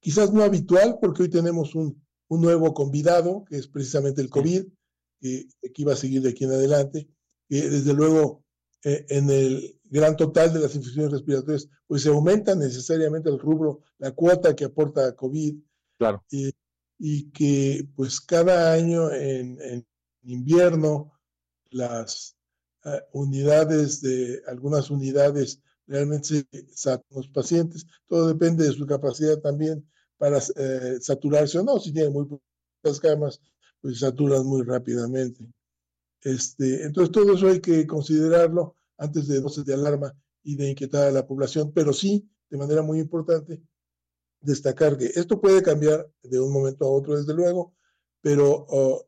quizás 0.02 0.34
no 0.34 0.44
habitual, 0.44 0.98
porque 1.02 1.24
hoy 1.24 1.30
tenemos 1.30 1.74
un, 1.76 2.04
nuevo 2.30 2.74
convidado, 2.74 3.46
que 3.46 3.56
es 3.58 3.70
precisamente 3.70 4.22
el 4.22 4.30
COVID, 4.30 4.66
que, 5.22 5.48
que, 5.62 5.82
iba 5.82 5.94
a 5.94 5.98
seguir 5.98 6.22
de 6.22 6.32
aquí 6.32 6.44
en 6.44 6.52
adelante. 6.52 7.08
Que 7.48 7.70
desde 7.70 7.94
luego, 7.94 8.44
eh, 8.84 9.06
en 9.10 9.30
el 9.30 9.80
gran 9.86 10.16
total 10.16 10.54
de 10.54 10.60
las 10.60 10.76
infecciones 10.76 11.12
respiratorias, 11.12 11.70
pues 11.88 12.02
se 12.02 12.10
aumenta 12.10 12.56
necesariamente 12.56 13.30
el 13.30 13.40
rubro, 13.40 13.82
la 13.98 14.12
cuota 14.12 14.56
que 14.56 14.66
aporta 14.66 15.16
COVID. 15.16 15.56
Claro. 16.00 16.24
y 17.00 17.32
que 17.32 17.88
pues 17.96 18.22
cada 18.22 18.72
año 18.72 19.12
en, 19.12 19.60
en 19.62 19.88
invierno 20.22 21.18
las 21.72 22.38
eh, 22.86 23.02
unidades 23.14 24.02
de 24.02 24.42
algunas 24.48 24.90
unidades 24.90 25.62
realmente 25.88 26.46
los 27.10 27.28
pacientes. 27.30 27.86
Todo 28.08 28.28
depende 28.28 28.66
de 28.66 28.74
su 28.74 28.86
capacidad 28.86 29.40
también 29.40 29.86
para 30.18 30.40
eh, 30.56 30.98
saturarse 31.02 31.60
o 31.60 31.64
no. 31.64 31.80
Si 31.80 31.92
tienen 31.92 32.14
muy 32.14 32.26
pocas 32.26 33.00
camas, 33.00 33.42
pues 33.82 34.00
saturan 34.00 34.46
muy 34.46 34.64
rápidamente. 34.64 35.46
Este, 36.22 36.84
entonces, 36.84 37.12
todo 37.12 37.34
eso 37.34 37.48
hay 37.48 37.62
que 37.62 37.86
considerarlo 37.86 38.76
antes 38.98 39.28
de 39.28 39.40
voces 39.40 39.66
de 39.66 39.74
alarma 39.74 40.14
y 40.44 40.56
de 40.56 40.72
inquietar 40.72 41.08
a 41.08 41.12
la 41.12 41.28
población, 41.28 41.72
pero 41.74 41.94
sí, 41.94 42.30
de 42.50 42.58
manera 42.58 42.82
muy 42.82 43.00
importante, 43.00 43.62
destacar 44.42 44.98
que 44.98 45.06
esto 45.08 45.42
puede 45.42 45.62
cambiar 45.62 46.10
de 46.24 46.40
un 46.40 46.52
momento 46.52 46.86
a 46.86 46.90
otro, 46.90 47.18
desde 47.18 47.34
luego, 47.34 47.76
pero 48.22 48.66
oh, 48.70 49.08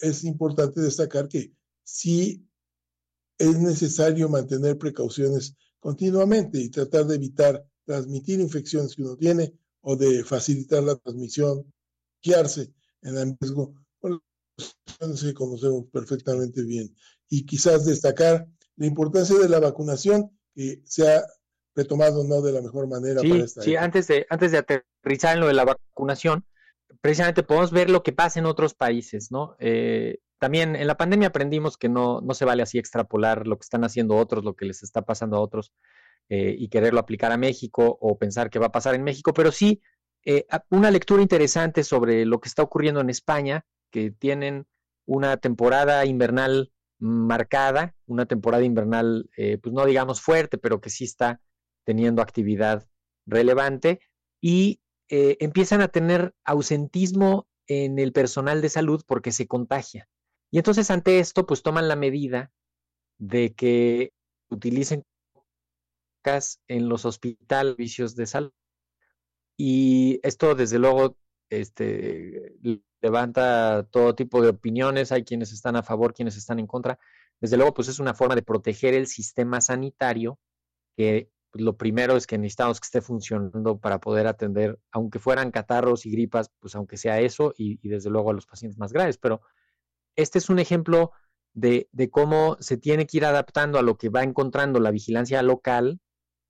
es 0.00 0.24
importante 0.24 0.80
destacar 0.80 1.28
que 1.28 1.52
sí 1.82 2.46
es 3.38 3.58
necesario 3.58 4.28
mantener 4.28 4.78
precauciones 4.78 5.56
continuamente 5.80 6.60
y 6.60 6.70
tratar 6.70 7.06
de 7.06 7.16
evitar 7.16 7.64
transmitir 7.84 8.40
infecciones 8.40 8.94
que 8.94 9.02
uno 9.02 9.16
tiene 9.16 9.54
o 9.80 9.96
de 9.96 10.24
facilitar 10.24 10.82
la 10.82 10.96
transmisión, 10.96 11.72
guiarse 12.22 12.72
en 13.02 13.16
el 13.16 13.36
riesgo 13.40 13.74
que 14.98 15.34
conocemos 15.34 15.86
perfectamente 15.92 16.62
bien. 16.62 16.94
Y 17.28 17.46
quizás 17.46 17.84
destacar 17.84 18.46
la 18.76 18.86
importancia 18.86 19.38
de 19.38 19.48
la 19.48 19.60
vacunación 19.60 20.30
que 20.54 20.82
se 20.84 21.08
ha 21.08 21.24
retomado 21.74 22.24
no 22.24 22.42
de 22.42 22.52
la 22.52 22.60
mejor 22.60 22.88
manera 22.88 23.20
sí, 23.20 23.28
para 23.28 23.44
esta 23.44 23.62
Sí, 23.62 23.76
antes 23.76 24.08
de, 24.08 24.26
antes 24.30 24.52
de 24.52 24.58
aterrizar 24.58 25.34
en 25.34 25.40
lo 25.40 25.46
de 25.46 25.54
la 25.54 25.64
vacunación, 25.64 26.44
precisamente 27.00 27.42
podemos 27.42 27.70
ver 27.70 27.90
lo 27.90 28.02
que 28.02 28.12
pasa 28.12 28.40
en 28.40 28.46
otros 28.46 28.74
países, 28.74 29.30
¿no? 29.30 29.56
Eh, 29.60 30.18
también 30.38 30.76
en 30.76 30.86
la 30.86 30.96
pandemia 30.96 31.28
aprendimos 31.28 31.76
que 31.76 31.88
no, 31.88 32.20
no 32.20 32.34
se 32.34 32.44
vale 32.44 32.62
así 32.62 32.78
extrapolar 32.78 33.46
lo 33.46 33.56
que 33.56 33.64
están 33.64 33.84
haciendo 33.84 34.16
otros, 34.16 34.44
lo 34.44 34.54
que 34.54 34.64
les 34.64 34.82
está 34.82 35.02
pasando 35.02 35.36
a 35.36 35.40
otros 35.40 35.72
eh, 36.28 36.54
y 36.58 36.68
quererlo 36.68 37.00
aplicar 37.00 37.32
a 37.32 37.36
México 37.36 37.98
o 38.00 38.18
pensar 38.18 38.50
que 38.50 38.58
va 38.58 38.66
a 38.66 38.72
pasar 38.72 38.94
en 38.94 39.04
México, 39.04 39.32
pero 39.32 39.52
sí 39.52 39.82
eh, 40.24 40.46
una 40.70 40.90
lectura 40.90 41.22
interesante 41.22 41.84
sobre 41.84 42.24
lo 42.24 42.40
que 42.40 42.48
está 42.48 42.62
ocurriendo 42.62 43.00
en 43.00 43.10
España, 43.10 43.64
que 43.90 44.10
tienen 44.10 44.66
una 45.06 45.36
temporada 45.38 46.04
invernal 46.06 46.72
marcada, 46.98 47.94
una 48.06 48.26
temporada 48.26 48.64
invernal, 48.64 49.30
eh, 49.36 49.58
pues 49.58 49.72
no 49.72 49.86
digamos 49.86 50.20
fuerte, 50.20 50.58
pero 50.58 50.80
que 50.80 50.90
sí 50.90 51.04
está 51.04 51.40
teniendo 51.84 52.22
actividad 52.22 52.86
relevante 53.26 54.00
y 54.40 54.80
empiezan 55.10 55.80
a 55.80 55.88
tener 55.88 56.34
ausentismo 56.44 57.48
en 57.66 57.98
el 57.98 58.12
personal 58.12 58.60
de 58.60 58.68
salud 58.68 59.02
porque 59.06 59.32
se 59.32 59.46
contagia. 59.46 60.06
Y 60.50 60.58
entonces 60.58 60.90
ante 60.90 61.18
esto, 61.18 61.46
pues 61.46 61.62
toman 61.62 61.88
la 61.88 61.96
medida 61.96 62.52
de 63.16 63.54
que 63.54 64.12
utilicen 64.50 65.06
en 66.68 66.88
los 66.88 67.04
hospitales 67.04 67.74
servicios 67.74 68.14
de 68.14 68.26
salud. 68.26 68.52
Y 69.56 70.20
esto, 70.22 70.54
desde 70.54 70.78
luego, 70.78 71.16
este, 71.50 72.54
levanta 73.00 73.86
todo 73.90 74.14
tipo 74.14 74.42
de 74.42 74.50
opiniones. 74.50 75.12
Hay 75.12 75.24
quienes 75.24 75.52
están 75.52 75.76
a 75.76 75.82
favor, 75.82 76.14
quienes 76.14 76.36
están 76.36 76.58
en 76.58 76.66
contra. 76.66 76.98
Desde 77.40 77.56
luego, 77.56 77.74
pues 77.74 77.88
es 77.88 77.98
una 77.98 78.14
forma 78.14 78.34
de 78.34 78.42
proteger 78.42 78.94
el 78.94 79.06
sistema 79.06 79.60
sanitario, 79.60 80.38
que 80.96 81.30
pues, 81.50 81.64
lo 81.64 81.76
primero 81.76 82.16
es 82.16 82.26
que 82.26 82.38
necesitamos 82.38 82.80
que 82.80 82.86
esté 82.86 83.00
funcionando 83.00 83.78
para 83.78 84.00
poder 84.00 84.26
atender, 84.26 84.78
aunque 84.92 85.18
fueran 85.18 85.50
catarros 85.50 86.06
y 86.06 86.10
gripas, 86.10 86.50
pues 86.58 86.74
aunque 86.74 86.96
sea 86.96 87.20
eso, 87.20 87.54
y, 87.56 87.76
desde 87.88 88.10
luego 88.10 88.30
a 88.30 88.34
los 88.34 88.46
pacientes 88.46 88.78
más 88.78 88.92
graves. 88.92 89.18
Pero 89.18 89.40
este 90.16 90.38
es 90.38 90.50
un 90.50 90.58
ejemplo 90.58 91.12
de, 91.54 91.88
cómo 92.10 92.56
se 92.60 92.76
tiene 92.76 93.06
que 93.06 93.18
ir 93.18 93.24
adaptando 93.24 93.78
a 93.78 93.82
lo 93.82 93.96
que 93.96 94.08
va 94.10 94.22
encontrando 94.22 94.80
la 94.80 94.90
vigilancia 94.90 95.42
local, 95.42 96.00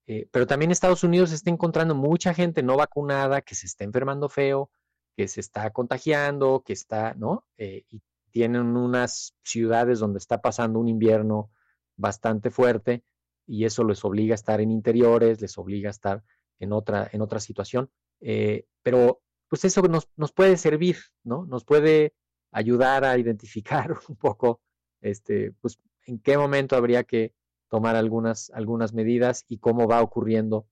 eh, 0.06 0.28
pero 0.32 0.46
también 0.46 0.70
Estados 0.70 1.04
Unidos 1.04 1.32
está 1.32 1.50
encontrando 1.50 1.94
mucha 1.94 2.34
gente 2.34 2.62
no 2.62 2.76
vacunada 2.76 3.42
que 3.42 3.54
se 3.54 3.66
está 3.66 3.84
enfermando 3.84 4.28
feo, 4.28 4.70
que 5.18 5.26
se 5.26 5.40
está 5.40 5.68
contagiando, 5.72 6.62
que 6.64 6.72
está, 6.72 7.12
¿no? 7.14 7.44
Eh, 7.56 7.82
y 7.90 8.00
tienen 8.30 8.76
unas 8.76 9.34
ciudades 9.42 9.98
donde 9.98 10.18
está 10.18 10.40
pasando 10.40 10.78
un 10.78 10.86
invierno 10.86 11.50
bastante 11.96 12.50
fuerte 12.50 13.02
y 13.44 13.64
eso 13.64 13.82
les 13.82 14.04
obliga 14.04 14.34
a 14.34 14.36
estar 14.36 14.60
en 14.60 14.70
interiores, 14.70 15.40
les 15.40 15.58
obliga 15.58 15.88
a 15.88 15.90
estar 15.90 16.22
en 16.60 16.72
otra, 16.72 17.08
en 17.10 17.20
otra 17.20 17.40
situación. 17.40 17.90
Eh, 18.20 18.68
pero 18.80 19.20
pues 19.48 19.64
eso 19.64 19.82
nos, 19.82 20.08
nos 20.14 20.30
puede 20.30 20.56
servir, 20.56 20.98
¿no? 21.24 21.44
Nos 21.46 21.64
puede 21.64 22.14
ayudar 22.52 23.04
a 23.04 23.18
identificar 23.18 23.98
un 24.08 24.14
poco 24.14 24.60
este, 25.00 25.50
pues, 25.60 25.80
en 26.06 26.20
qué 26.20 26.38
momento 26.38 26.76
habría 26.76 27.02
que 27.02 27.34
tomar 27.68 27.96
algunas, 27.96 28.50
algunas 28.50 28.92
medidas 28.92 29.44
y 29.48 29.58
cómo 29.58 29.88
va 29.88 30.00
ocurriendo 30.00 30.68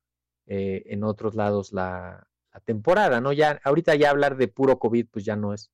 eh, 0.46 0.84
en 0.86 1.02
otros 1.02 1.34
lados 1.34 1.72
la, 1.72 2.28
temporada, 2.60 3.20
¿no? 3.20 3.32
Ya, 3.32 3.60
ahorita 3.64 3.94
ya 3.94 4.10
hablar 4.10 4.36
de 4.36 4.48
puro 4.48 4.78
COVID, 4.78 5.06
pues 5.10 5.24
ya 5.24 5.36
no 5.36 5.52
es, 5.52 5.70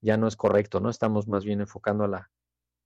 ya 0.00 0.16
no 0.16 0.28
es 0.28 0.36
correcto, 0.36 0.80
¿no? 0.80 0.90
Estamos 0.90 1.28
más 1.28 1.44
bien 1.44 1.60
enfocando 1.60 2.04
a 2.04 2.08
la, 2.08 2.30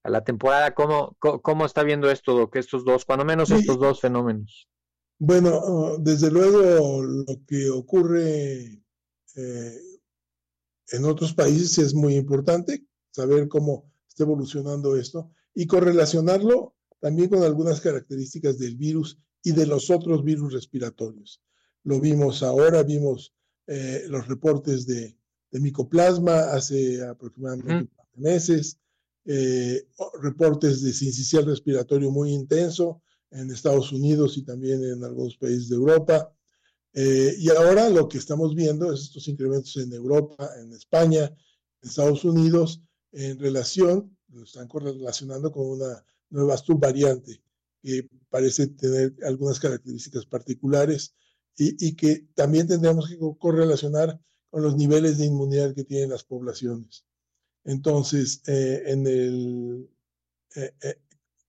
a 0.02 0.10
la 0.10 0.24
temporada. 0.24 0.74
¿Cómo, 0.74 1.16
cómo, 1.18 1.66
está 1.66 1.82
viendo 1.82 2.10
esto, 2.10 2.50
que 2.50 2.58
estos 2.58 2.84
dos, 2.84 3.04
cuando 3.04 3.24
menos 3.24 3.50
estos 3.50 3.78
dos 3.78 4.00
fenómenos? 4.00 4.68
Bueno, 5.18 5.96
desde 5.98 6.30
luego 6.30 7.02
lo 7.02 7.44
que 7.46 7.68
ocurre 7.68 8.82
eh, 9.36 9.78
en 10.92 11.04
otros 11.04 11.34
países 11.34 11.78
es 11.78 11.94
muy 11.94 12.16
importante, 12.16 12.86
saber 13.10 13.48
cómo 13.48 13.92
está 14.08 14.24
evolucionando 14.24 14.96
esto 14.96 15.30
y 15.54 15.66
correlacionarlo 15.66 16.74
también 17.00 17.28
con 17.28 17.42
algunas 17.42 17.80
características 17.80 18.58
del 18.58 18.76
virus 18.76 19.18
y 19.42 19.52
de 19.52 19.66
los 19.66 19.90
otros 19.90 20.22
virus 20.24 20.52
respiratorios. 20.52 21.42
Lo 21.84 22.00
vimos 22.00 22.42
ahora, 22.42 22.82
vimos 22.82 23.32
eh, 23.66 24.04
los 24.08 24.26
reportes 24.26 24.86
de, 24.86 25.16
micoplasma 25.52 26.52
hace 26.52 27.04
aproximadamente 27.04 27.90
meses, 28.14 28.78
eh, 29.24 29.86
reportes 30.20 30.82
de 30.82 30.92
sincicial 30.92 31.44
respiratorio 31.44 32.10
muy 32.10 32.32
intenso 32.32 33.02
en 33.30 33.50
Estados 33.50 33.92
Unidos 33.92 34.36
y 34.36 34.42
también 34.42 34.84
en 34.84 35.02
algunos 35.04 35.36
países 35.36 35.68
de 35.68 35.76
Europa. 35.76 36.32
Eh, 36.92 37.34
y 37.38 37.48
ahora 37.50 37.88
lo 37.88 38.08
que 38.08 38.18
estamos 38.18 38.54
viendo 38.54 38.92
es 38.92 39.02
estos 39.02 39.28
incrementos 39.28 39.76
en 39.76 39.92
Europa, 39.92 40.50
en 40.60 40.72
España, 40.72 41.24
en 41.24 41.88
Estados 41.88 42.24
Unidos, 42.24 42.82
en 43.12 43.38
relación, 43.38 44.16
lo 44.28 44.44
están 44.44 44.68
correlacionando 44.68 45.50
con 45.50 45.66
una 45.66 46.04
nueva 46.30 46.56
subvariante 46.56 47.42
que 47.82 48.08
parece 48.28 48.68
tener 48.68 49.14
algunas 49.24 49.58
características 49.58 50.26
particulares 50.26 51.14
y, 51.62 51.94
que 51.94 52.26
también 52.34 52.66
tendríamos 52.66 53.08
que 53.08 53.18
correlacionar 53.38 54.18
con 54.48 54.62
los 54.62 54.76
niveles 54.76 55.18
de 55.18 55.26
inmunidad 55.26 55.74
que 55.74 55.84
tienen 55.84 56.08
las 56.08 56.24
poblaciones. 56.24 57.04
Entonces, 57.64 58.42
eh, 58.46 58.82
en 58.86 59.06
el, 59.06 59.90
eh, 60.56 60.72
eh, 60.82 60.96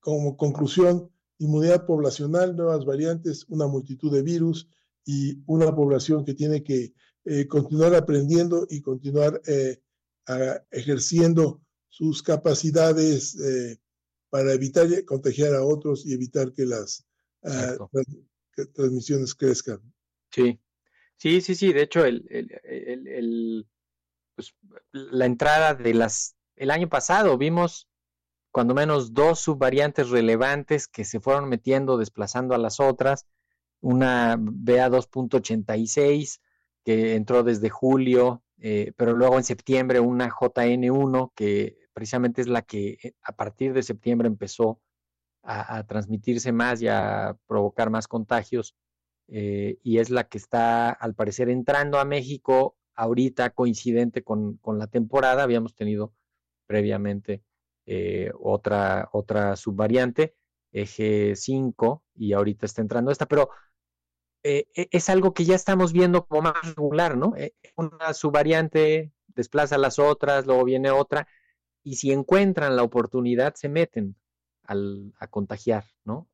como 0.01 0.36
conclusión, 0.36 1.10
inmunidad 1.38 1.86
poblacional, 1.86 2.58
nuevas 2.58 2.84
variantes, 2.84 3.46
una 3.48 3.68
multitud 3.68 4.12
de 4.12 4.22
virus 4.22 4.68
y 5.06 5.41
una 5.46 5.74
población 5.74 6.25
que 6.25 6.34
tiene 6.34 6.62
que 6.63 6.94
continuar 7.48 7.96
aprendiendo 7.96 8.68
y 8.70 8.82
continuar 8.82 9.41
ejerciendo 10.72 11.62
sus 11.89 12.24
capacidades 12.24 13.38
para 14.30 14.53
evitar 14.53 14.88
contagiar 15.06 15.53
a 15.53 15.63
otros 15.63 16.06
y 16.06 16.13
evitar 16.13 16.51
que 16.51 16.65
las 16.65 17.06
transmisiones 18.74 19.36
crezcan. 19.36 19.82
Sí, 20.32 20.60
sí, 21.18 21.42
sí, 21.42 21.56
sí. 21.56 21.74
De 21.74 21.84
hecho, 21.84 22.06
el, 22.06 23.68
pues, 24.36 24.56
la 24.92 25.26
entrada 25.26 25.76
de 25.76 25.94
las... 25.94 26.36
El 26.56 26.72
año 26.72 26.90
pasado 26.90 27.38
vimos 27.38 27.88
cuando 28.52 28.74
menos 28.74 29.14
dos 29.14 29.40
subvariantes 29.40 30.10
relevantes 30.10 30.88
que 30.88 31.06
se 31.06 31.20
fueron 31.20 31.50
metiendo, 31.50 31.98
desplazando 31.98 32.56
a 32.56 32.58
las 32.58 32.80
otras. 32.80 33.28
Una 33.82 34.38
BA2.86 34.38 36.40
que 36.84 37.16
entró 37.16 37.44
desde 37.44 37.70
julio, 37.70 38.44
eh, 38.60 38.94
pero 38.96 39.14
luego 39.14 39.38
en 39.38 39.44
septiembre 39.44 40.00
una 40.00 40.30
JN1 40.30 41.32
que 41.36 41.78
precisamente 41.94 42.42
es 42.42 42.48
la 42.48 42.62
que 42.62 42.98
eh, 43.04 43.14
a 43.24 43.36
partir 43.36 43.74
de 43.74 43.84
septiembre 43.84 44.28
empezó 44.28 44.80
a 45.44 45.84
transmitirse 45.88 46.52
más 46.52 46.84
y 46.84 46.88
a 46.88 47.36
provocar 47.48 47.90
más 47.90 48.08
contagios 48.08 48.76
eh, 49.28 49.78
y 49.84 50.00
es 50.00 50.10
la 50.10 50.25
que 50.28 50.38
está 50.38 50.92
al 50.92 51.16
parecer 51.16 51.50
entrando 51.50 52.00
a 52.00 52.06
México 52.06 52.78
ahorita 52.96 53.51
coincidente 53.51 54.24
con, 54.24 54.60
la 54.66 54.88
temporada. 54.88 55.44
Habíamos 55.44 55.75
tenido 55.75 56.13
previamente 56.68 57.44
eh, 57.86 58.32
otra, 58.40 59.10
otra 59.13 59.56
subvariante, 59.56 60.36
eje 60.72 61.36
5, 61.36 62.04
y 62.16 62.34
ahorita 62.34 62.66
está 62.66 62.82
entrando 62.82 63.12
esta, 63.12 63.25
pero 63.25 63.50
eh, 64.44 64.68
e, 64.75 64.90
es 64.92 65.10
algo 65.10 65.34
que 65.34 65.46
ya 65.46 65.56
estamos 65.56 65.94
viendo 65.94 66.25
como 66.25 66.44
más 66.44 66.75
regular, 66.75 67.18
¿no? 67.18 67.34
una 67.75 68.13
subvariante 68.13 69.13
desplaza 69.28 69.78
las 69.78 70.00
otras, 70.00 70.46
luego 70.46 70.63
viene 70.66 70.92
otra, 70.92 71.27
y 71.84 71.96
si 71.96 72.12
encuentran 72.12 72.75
la 72.75 72.84
oportunidad, 72.84 73.55
se 73.55 73.70
meten 73.70 74.16
a 74.66 75.27
contagiar, 75.27 75.86
¿no? 76.05 76.29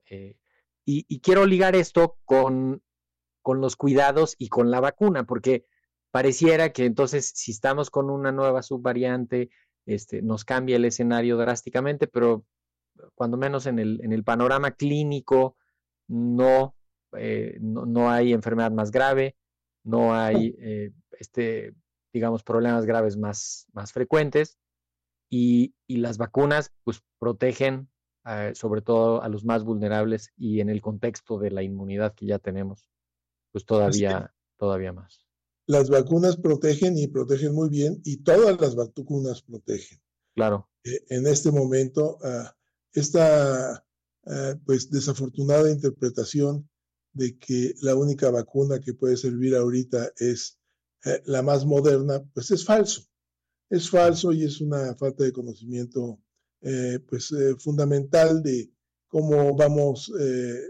Y, 0.87 1.05
y, 1.07 1.19
quiero 1.19 1.45
ligar 1.45 1.75
esto 1.75 2.17
con 2.25 2.81
con 3.47 3.61
los 3.61 3.77
cuidados 3.77 4.35
y 4.37 4.49
con 4.49 4.71
la 4.71 4.81
vacuna, 4.81 5.23
porque 5.23 5.65
pareciera 6.11 6.73
que 6.73 6.83
entonces 6.83 7.31
si 7.33 7.51
estamos 7.51 7.89
con 7.89 8.09
una 8.09 8.33
nueva 8.33 8.61
subvariante, 8.61 9.49
este, 9.85 10.21
nos 10.21 10.43
cambia 10.43 10.75
el 10.75 10.83
escenario 10.83 11.37
drásticamente, 11.37 12.07
pero 12.07 12.43
cuando 13.15 13.37
menos 13.37 13.65
en 13.65 13.79
el, 13.79 14.01
en 14.03 14.11
el 14.11 14.25
panorama 14.25 14.71
clínico 14.71 15.55
no, 16.09 16.75
eh, 17.15 17.57
no, 17.61 18.09
hay 18.11 18.33
enfermedad 18.33 18.71
más 18.71 18.91
grave, 18.91 19.37
no 19.85 20.13
hay, 20.13 20.53
eh, 20.59 20.91
este, 21.17 21.73
digamos, 22.11 22.43
problemas 22.43 22.85
graves 22.85 23.15
más, 23.15 23.67
más 23.71 23.93
frecuentes 23.93 24.57
y, 25.29 25.73
las 25.87 26.17
vacunas 26.17 26.73
pues 26.83 27.01
protegen 27.17 27.87
eh, 28.27 28.53
sobre 28.55 28.81
todo 28.81 29.21
a 29.21 29.29
los 29.29 29.45
más 29.45 29.63
vulnerables 29.63 30.31
y 30.37 30.59
en 30.59 30.69
el 30.69 30.81
contexto 30.81 31.39
de 31.39 31.51
la 31.51 31.63
inmunidad 31.63 32.13
que 32.13 32.25
ya 32.25 32.39
tenemos 32.39 32.89
pues 33.51 33.65
todavía, 33.65 34.33
todavía 34.57 34.93
más. 34.93 35.25
Las 35.65 35.89
vacunas 35.89 36.37
protegen 36.37 36.97
y 36.97 37.07
protegen 37.07 37.53
muy 37.53 37.69
bien 37.69 38.01
y 38.03 38.17
todas 38.17 38.59
las 38.59 38.75
vacunas 38.75 39.41
protegen. 39.41 39.99
Claro. 40.35 40.69
Eh, 40.83 41.05
en 41.09 41.27
este 41.27 41.51
momento, 41.51 42.19
ah, 42.23 42.55
esta 42.93 43.83
ah, 44.25 44.55
pues 44.65 44.89
desafortunada 44.91 45.71
interpretación 45.71 46.69
de 47.13 47.37
que 47.37 47.73
la 47.81 47.95
única 47.95 48.29
vacuna 48.29 48.79
que 48.79 48.93
puede 48.93 49.17
servir 49.17 49.55
ahorita 49.55 50.11
es 50.17 50.59
eh, 51.05 51.21
la 51.25 51.41
más 51.41 51.65
moderna, 51.65 52.23
pues 52.33 52.51
es 52.51 52.63
falso. 52.63 53.01
Es 53.69 53.89
falso 53.89 54.31
y 54.31 54.43
es 54.43 54.61
una 54.61 54.95
falta 54.95 55.23
de 55.23 55.33
conocimiento 55.33 56.19
eh, 56.61 56.99
pues 57.07 57.33
fundamental 57.59 58.41
de 58.43 58.71
cómo 59.07 59.55
vamos 59.55 60.11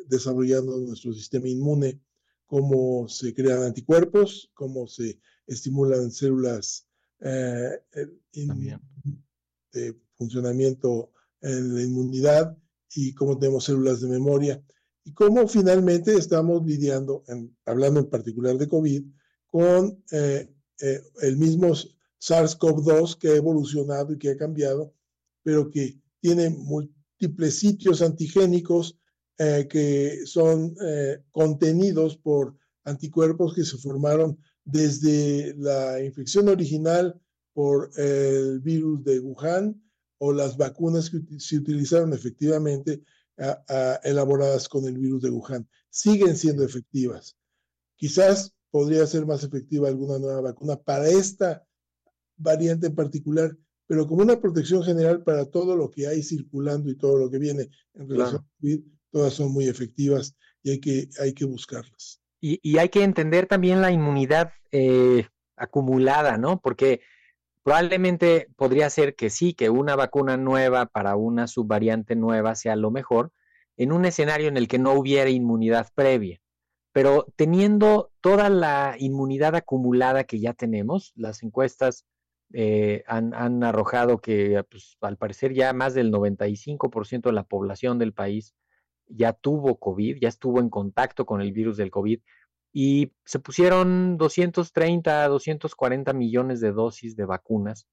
desarrollando 0.08 0.78
nuestro 0.78 1.13
sistema 1.13 1.47
inmune 1.47 2.00
cómo 2.47 3.08
se 3.10 3.34
crean 3.34 3.62
anticuerpos, 3.62 4.50
cómo 4.54 4.88
se 4.88 5.19
estimulan 5.45 6.12
células 6.12 6.88
eh, 7.19 7.80
de 9.71 9.95
funcionamiento 10.15 11.12
en 11.41 11.76
la 11.76 11.84
inmunidad 11.84 12.58
y 12.95 13.13
cómo 13.13 13.38
tenemos 13.38 13.65
células 13.65 14.02
de 14.02 14.08
memoria 14.08 14.63
y 15.04 15.13
cómo 15.13 15.47
finalmente 15.47 16.15
estamos 16.15 16.65
lidiando, 16.65 17.23
hablando 17.65 18.00
en 18.00 18.10
particular 18.10 18.58
de 18.58 18.67
COVID, 18.67 19.04
con 19.45 20.04
eh, 20.12 20.50
eh, 20.82 21.02
el 21.21 21.38
mismo 21.38 21.67
SARS-CoV-2 22.19 23.17
que 23.17 23.30
ha 23.30 23.36
evolucionado 23.36 24.13
y 24.13 24.17
que 24.17 24.32
ha 24.32 24.38
cambiado, 24.38 24.93
pero 25.47 25.71
que 25.71 25.97
tiene 26.19 26.49
múltiples 26.49 27.57
sitios 27.57 28.01
antigénicos 28.01 28.99
eh, 29.38 29.65
que 29.69 30.25
son 30.25 30.75
eh, 30.86 31.23
contenidos 31.31 32.17
por 32.17 32.57
anticuerpos 32.83 33.55
que 33.55 33.63
se 33.63 33.77
formaron 33.77 34.38
desde 34.65 35.55
la 35.55 36.03
infección 36.03 36.49
original 36.49 37.17
por 37.53 37.91
el 37.95 38.60
virus 38.60 39.05
de 39.05 39.21
Wuhan 39.21 39.81
o 40.17 40.33
las 40.33 40.57
vacunas 40.57 41.10
que 41.10 41.21
se 41.39 41.60
utilizaron 41.60 42.12
efectivamente 42.12 43.03
elaboradas 44.03 44.67
con 44.67 44.86
el 44.86 44.97
virus 44.97 45.21
de 45.21 45.29
Wuhan. 45.29 45.65
Siguen 45.89 46.36
siendo 46.36 46.65
efectivas. 46.65 47.38
Quizás 47.95 48.53
podría 48.69 49.07
ser 49.07 49.25
más 49.25 49.45
efectiva 49.45 49.88
alguna 49.88 50.19
nueva 50.19 50.41
vacuna 50.41 50.75
para 50.75 51.07
esta 51.07 51.65
variante 52.36 52.88
en 52.88 52.95
particular, 52.95 53.57
pero 53.88 54.06
como 54.06 54.21
una 54.21 54.39
protección 54.39 54.84
general 54.84 55.23
para 55.23 55.45
todo 55.45 55.76
lo 55.76 55.89
que 55.89 56.08
hay 56.08 56.21
circulando 56.21 56.89
y 56.89 56.95
todo 56.95 57.17
lo 57.17 57.32
que 57.32 57.39
viene 57.39 57.69
en 57.93 58.10
relación 58.10 58.41
a 58.41 58.60
COVID, 58.60 58.80
todas 59.12 59.34
son 59.34 59.52
muy 59.54 59.67
efectivas 59.67 60.36
y 60.62 60.71
hay 60.71 60.80
que, 60.80 61.10
hay 61.19 61.34
que 61.34 61.45
buscarlas. 61.45 62.21
Y, 62.39 62.78
hay 62.78 62.89
que 62.89 63.04
entender 63.04 63.47
también 63.47 63.82
la 63.82 63.91
inmunidad 63.91 64.52
eh, 64.71 65.28
acumulada, 65.56 66.38
¿no? 66.38 66.60
Porque 66.60 67.02
probablemente 67.63 68.47
podría 68.56 68.89
ser 68.89 69.15
que 69.15 69.30
sí, 69.30 69.54
que 69.54 69.69
una 69.69 69.95
vacuna 69.95 70.38
nueva 70.38 70.86
para 70.86 71.15
una 71.15 71.47
subvariante 71.47 72.15
nueva 72.15 72.56
sea 72.56 72.76
lo 72.76 72.91
mejor 72.91 73.32
en 73.76 73.91
un 73.91 74.06
escenario 74.06 74.50
en 74.50 74.58
el 74.58 74.67
que 74.67 74.80
no 74.80 74.93
hubiera 74.93 75.30
inmunidad 75.30 75.88
previa. 75.95 76.39
Pero 76.91 77.28
teniendo 77.36 78.12
toda 78.21 78.50
la 78.50 78.95
inmunidad 79.00 79.56
acumulada 79.56 80.26
que 80.26 80.39
ya 80.39 80.54
tenemos, 80.54 81.13
las 81.15 81.43
encuestas 81.43 82.06
eh, 82.53 83.03
han, 83.07 83.33
han, 83.33 83.63
arrojado 83.63 84.19
que 84.19 84.63
pues, 84.69 84.97
al 85.01 85.17
parecer 85.17 85.53
ya 85.53 85.73
más 85.73 85.93
del 85.93 86.12
95% 86.12 87.23
de 87.23 87.33
la 87.33 87.43
población 87.43 87.99
del 87.99 88.13
país 88.13 88.55
ya 89.07 89.33
tuvo 89.33 89.79
COVID, 89.79 90.17
ya 90.21 90.29
estuvo 90.29 90.60
en 90.60 90.69
contacto 90.69 91.25
con 91.25 91.41
el 91.41 91.51
virus 91.51 91.77
del 91.77 91.91
COVID 91.91 92.19
y 92.73 93.13
se 93.25 93.39
pusieron 93.39 94.17
230, 94.17 95.27
240 95.27 96.13
millones 96.13 96.60
de 96.60 96.71
dosis 96.71 97.15
de 97.15 97.25
vacunas. 97.25 97.88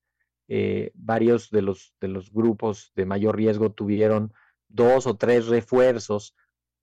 Eh, 0.47 0.91
varios 0.95 1.51
de 1.51 1.63
los, 1.63 1.95
de 2.01 2.09
los 2.09 2.31
grupos 2.31 2.93
de 2.95 3.07
mayor 3.07 3.37
riesgo 3.37 3.73
tuvieron 3.73 4.33
dos 4.69 5.07
o 5.07 5.17
tres 5.17 5.47
refuerzos 5.47 6.35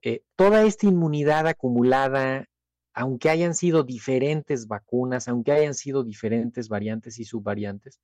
eh, 0.03 0.23
toda 0.35 0.63
esta 0.63 0.87
inmunidad 0.87 1.47
acumulada, 1.47 2.47
aunque 2.93 3.29
hayan 3.29 3.55
sido 3.55 3.83
diferentes 3.83 4.67
vacunas, 4.67 5.27
aunque 5.27 5.51
hayan 5.51 5.73
sido 5.73 6.03
diferentes 6.03 6.69
variantes 6.69 7.19
y 7.19 7.25
subvariantes, 7.25 7.99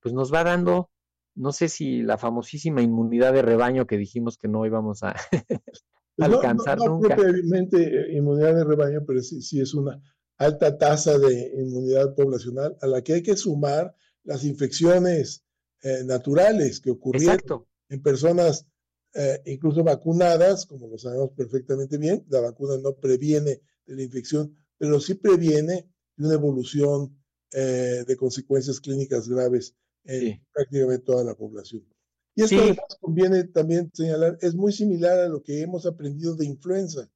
pues 0.00 0.14
nos 0.14 0.32
va 0.32 0.44
dando, 0.44 0.90
no 1.34 1.52
sé 1.52 1.68
si 1.68 2.02
la 2.02 2.18
famosísima 2.18 2.82
inmunidad 2.82 3.32
de 3.32 3.42
rebaño 3.42 3.86
que 3.86 3.96
dijimos 3.96 4.36
que 4.38 4.48
no 4.48 4.66
íbamos 4.66 5.02
a 5.02 5.14
pues 6.16 6.30
alcanzar 6.30 6.78
no, 6.78 6.84
no, 6.84 6.90
nunca. 6.94 7.16
propiamente 7.16 7.82
eh, 7.82 8.16
inmunidad 8.16 8.54
de 8.54 8.64
rebaño, 8.64 9.04
pero 9.06 9.22
sí, 9.22 9.40
sí 9.42 9.60
es 9.60 9.74
una 9.74 10.00
alta 10.36 10.76
tasa 10.76 11.18
de 11.18 11.52
inmunidad 11.56 12.14
poblacional 12.14 12.76
a 12.80 12.86
la 12.86 13.02
que 13.02 13.14
hay 13.14 13.22
que 13.22 13.36
sumar 13.36 13.94
las 14.24 14.44
infecciones 14.44 15.44
eh, 15.82 16.02
naturales 16.04 16.80
que 16.80 16.90
ocurrieron 16.90 17.66
en 17.88 18.02
personas 18.02 18.66
eh, 19.14 19.40
incluso 19.46 19.84
vacunadas, 19.84 20.66
como 20.66 20.88
lo 20.88 20.98
sabemos 20.98 21.30
perfectamente 21.36 21.98
bien. 21.98 22.24
La 22.28 22.40
vacuna 22.40 22.76
no 22.78 22.94
previene 22.94 23.60
de 23.86 23.96
la 23.96 24.02
infección, 24.02 24.56
pero 24.78 25.00
sí 25.00 25.14
previene 25.14 25.88
una 26.16 26.34
evolución 26.34 27.16
eh, 27.52 28.04
de 28.06 28.16
consecuencias 28.16 28.80
clínicas 28.80 29.28
graves 29.28 29.74
en 30.04 30.44
prácticamente 30.52 31.04
toda 31.04 31.24
la 31.24 31.34
población. 31.34 31.86
Y 32.34 32.42
esto 32.42 32.56
además 32.56 32.98
conviene 33.00 33.44
también 33.44 33.90
señalar, 33.94 34.38
es 34.40 34.54
muy 34.54 34.72
similar 34.72 35.18
a 35.18 35.28
lo 35.28 35.42
que 35.42 35.60
hemos 35.60 35.86
aprendido 35.86 36.34
de 36.34 36.46
influenza. 36.46 37.08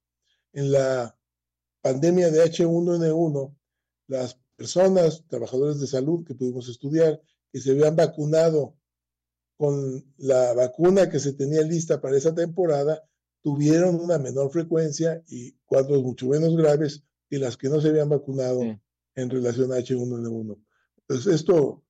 En 0.53 0.71
la 0.71 1.17
pandemia 1.81 2.31
de 2.31 2.43
H1N1, 2.43 3.55
las 4.07 4.39
personas, 4.55 5.25
trabajadores 5.27 5.79
de 5.79 5.87
salud 5.87 6.25
que 6.25 6.35
pudimos 6.35 6.69
estudiar, 6.69 7.21
que 7.51 7.59
se 7.59 7.71
habían 7.71 7.95
vacunado 7.95 8.75
con 9.57 10.05
la 10.17 10.53
vacuna 10.53 11.09
que 11.09 11.19
se 11.19 11.33
tenía 11.33 11.61
lista 11.63 11.99
para 11.99 12.17
esa 12.17 12.33
temporada, 12.33 13.03
tuvieron 13.41 13.95
una 13.95 14.17
menor 14.17 14.51
frecuencia 14.51 15.23
y 15.27 15.53
cuadros 15.65 16.03
mucho 16.03 16.27
menos 16.27 16.55
graves 16.55 17.03
que 17.29 17.37
las 17.37 17.57
que 17.57 17.69
no 17.69 17.79
se 17.79 17.89
habían 17.89 18.09
vacunado 18.09 18.61
en 19.15 19.29
relación 19.29 19.71
a 19.71 19.77
H1N1. 19.77 20.57
Entonces, 20.97 21.33
esto, 21.33 21.83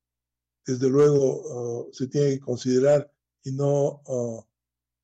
desde 0.65 0.89
luego, 0.89 1.87
uh, 1.87 1.93
se 1.93 2.07
tiene 2.07 2.31
que 2.31 2.39
considerar 2.39 3.11
y 3.43 3.51
no, 3.51 4.01
uh, 4.05 4.43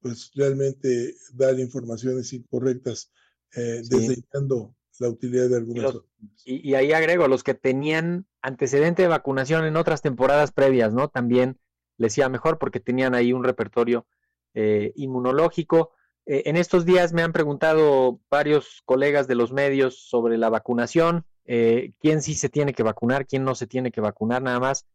pues, 0.01 0.31
realmente 0.36 1.15
dar 1.34 1.60
informaciones 1.60 2.31
incorrectas, 2.34 3.12
eh, 3.55 3.81
desdeñando 3.89 4.75
la 4.99 5.10
utilidad 5.10 5.49
de 5.49 5.58
algunas. 5.58 5.95
Y, 6.43 6.69
y, 6.69 6.75
ahí 6.75 6.91
agrego, 6.93 7.27
los 7.27 7.43
que 7.43 7.53
tenían 7.53 8.27
antecedente 8.41 9.01
de 9.01 9.08
vacunación 9.08 9.65
en 9.65 9.77
otras 9.77 10.01
temporadas 10.01 10.51
previas, 10.51 10.93
¿no? 10.93 11.10
También 11.10 11.60
les 11.97 12.17
iba 12.17 12.29
mejor 12.29 12.60
porque 12.60 12.79
tenían 12.79 13.15
ahí 13.15 13.34
un 13.34 13.43
repertorio 13.43 14.05
eh, 14.53 14.93
inmunológico. 14.95 15.91
Eh, 16.25 16.43
en 16.45 16.57
estos 16.57 16.85
días 16.85 17.13
me 17.13 17.21
han 17.21 17.33
preguntado 17.33 18.19
varios 18.29 18.81
colegas 18.85 19.27
de 19.27 19.35
los 19.35 19.51
medios 19.51 20.07
sobre 20.09 20.38
la 20.38 20.49
vacunación, 20.49 21.25
eh, 21.45 21.93
quién 21.99 22.21
sí 22.21 22.33
se 22.33 22.49
tiene 22.49 22.73
que 22.73 22.83
vacunar, 22.83 23.27
quién 23.27 23.43
no 23.43 23.53
se 23.53 23.67
tiene 23.67 23.91
que 23.91 24.01
vacunar, 24.01 24.41
nada 24.41 24.59
más. 24.59 24.85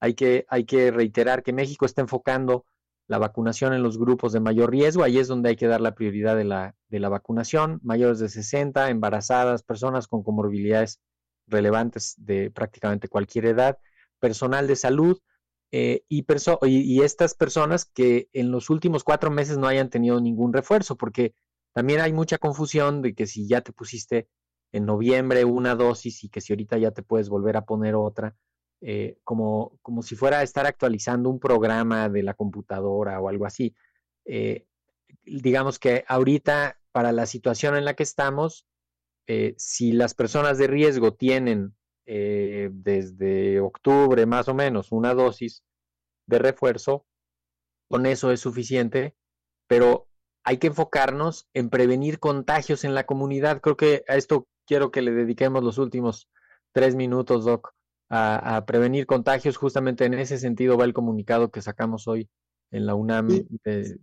Hay 0.00 0.14
que, 0.14 0.46
hay 0.48 0.64
que 0.64 0.90
reiterar 0.90 1.42
que 1.42 1.52
México 1.52 1.84
está 1.84 2.00
enfocando 2.00 2.64
la 3.06 3.18
vacunación 3.18 3.72
en 3.74 3.82
los 3.82 3.98
grupos 3.98 4.32
de 4.32 4.40
mayor 4.40 4.70
riesgo, 4.70 5.02
ahí 5.02 5.18
es 5.18 5.28
donde 5.28 5.50
hay 5.50 5.56
que 5.56 5.66
dar 5.66 5.80
la 5.80 5.94
prioridad 5.94 6.36
de 6.36 6.44
la, 6.44 6.74
de 6.88 7.00
la 7.00 7.08
vacunación, 7.08 7.80
mayores 7.82 8.18
de 8.18 8.28
60, 8.28 8.90
embarazadas, 8.90 9.62
personas 9.62 10.06
con 10.06 10.22
comorbilidades 10.22 11.00
relevantes 11.46 12.14
de 12.18 12.50
prácticamente 12.50 13.08
cualquier 13.08 13.46
edad, 13.46 13.78
personal 14.20 14.66
de 14.66 14.76
salud 14.76 15.18
eh, 15.70 16.04
y, 16.08 17.02
estas 17.02 17.34
personas 17.34 17.84
que 17.84 18.28
en 18.32 18.50
los 18.50 18.70
últimos 18.70 19.04
cuatro 19.04 19.30
meses 19.30 19.58
no 19.58 19.66
hayan 19.66 19.90
tenido 19.90 20.20
ningún 20.20 20.52
refuerzo, 20.52 20.96
porque 20.96 21.34
también 21.74 22.00
hay 22.00 22.12
mucha 22.12 22.38
confusión 22.38 23.02
de 23.02 23.14
que 23.14 23.26
si 23.26 23.46
ya 23.46 23.60
te 23.60 23.72
pusiste 23.72 24.28
en 24.72 24.86
noviembre 24.86 25.44
una 25.44 25.74
dosis 25.74 26.24
y 26.24 26.30
que 26.30 26.40
si 26.40 26.52
ahorita 26.52 26.78
ya 26.78 26.90
te 26.92 27.02
puedes 27.02 27.28
volver 27.28 27.56
a 27.56 27.64
poner 27.64 27.94
otra, 27.94 28.34
eh, 28.80 29.18
como, 29.24 29.78
como 29.82 30.02
si 30.02 30.16
fuera 30.16 30.38
a 30.38 30.42
estar 30.42 30.66
actualizando 30.66 31.28
un 31.28 31.40
programa 31.40 32.08
de 32.08 32.22
la 32.22 32.34
computadora 32.34 33.20
o 33.20 33.28
algo 33.28 33.44
así. 33.44 33.74
Eh, 34.24 34.66
digamos 35.24 35.78
que 35.78 36.04
ahorita, 36.08 36.80
para 36.92 37.12
la 37.12 37.26
situación 37.26 37.76
en 37.76 37.84
la 37.84 37.94
que 37.94 38.02
estamos, 38.02 38.66
si 39.58 39.92
las 39.92 40.14
personas 40.14 40.56
de 40.56 40.68
riesgo 40.68 41.12
tienen 41.12 41.74
desde 42.08 43.60
octubre 43.60 44.24
más 44.24 44.48
o 44.48 44.54
menos 44.54 44.92
una 44.92 45.12
dosis 45.12 45.62
de 46.26 46.38
refuerzo, 46.38 47.06
con 47.88 48.06
eso 48.06 48.32
es 48.32 48.40
suficiente, 48.40 49.14
pero 49.66 50.08
hay 50.44 50.58
que 50.58 50.68
enfocarnos 50.68 51.48
en 51.52 51.68
prevenir 51.68 52.18
contagios 52.18 52.84
en 52.84 52.94
la 52.94 53.04
comunidad. 53.04 53.60
Creo 53.60 53.76
que 53.76 54.04
a 54.08 54.16
esto 54.16 54.48
quiero 54.66 54.90
que 54.90 55.02
le 55.02 55.12
dediquemos 55.12 55.62
los 55.62 55.78
últimos 55.78 56.28
tres 56.72 56.94
minutos, 56.94 57.44
Doc 57.44 57.74
a, 58.10 58.64
prevenir 58.66 59.06
contagios. 59.06 59.56
Justamente 59.56 60.04
en 60.04 60.14
ese 60.14 60.38
sentido 60.38 60.76
va 60.76 60.84
el 60.84 60.94
comunicado 60.94 61.50
que 61.50 61.62
sacamos 61.62 62.08
hoy 62.08 62.28
en 62.70 62.86
la 62.86 62.94
UNAM 62.94 63.28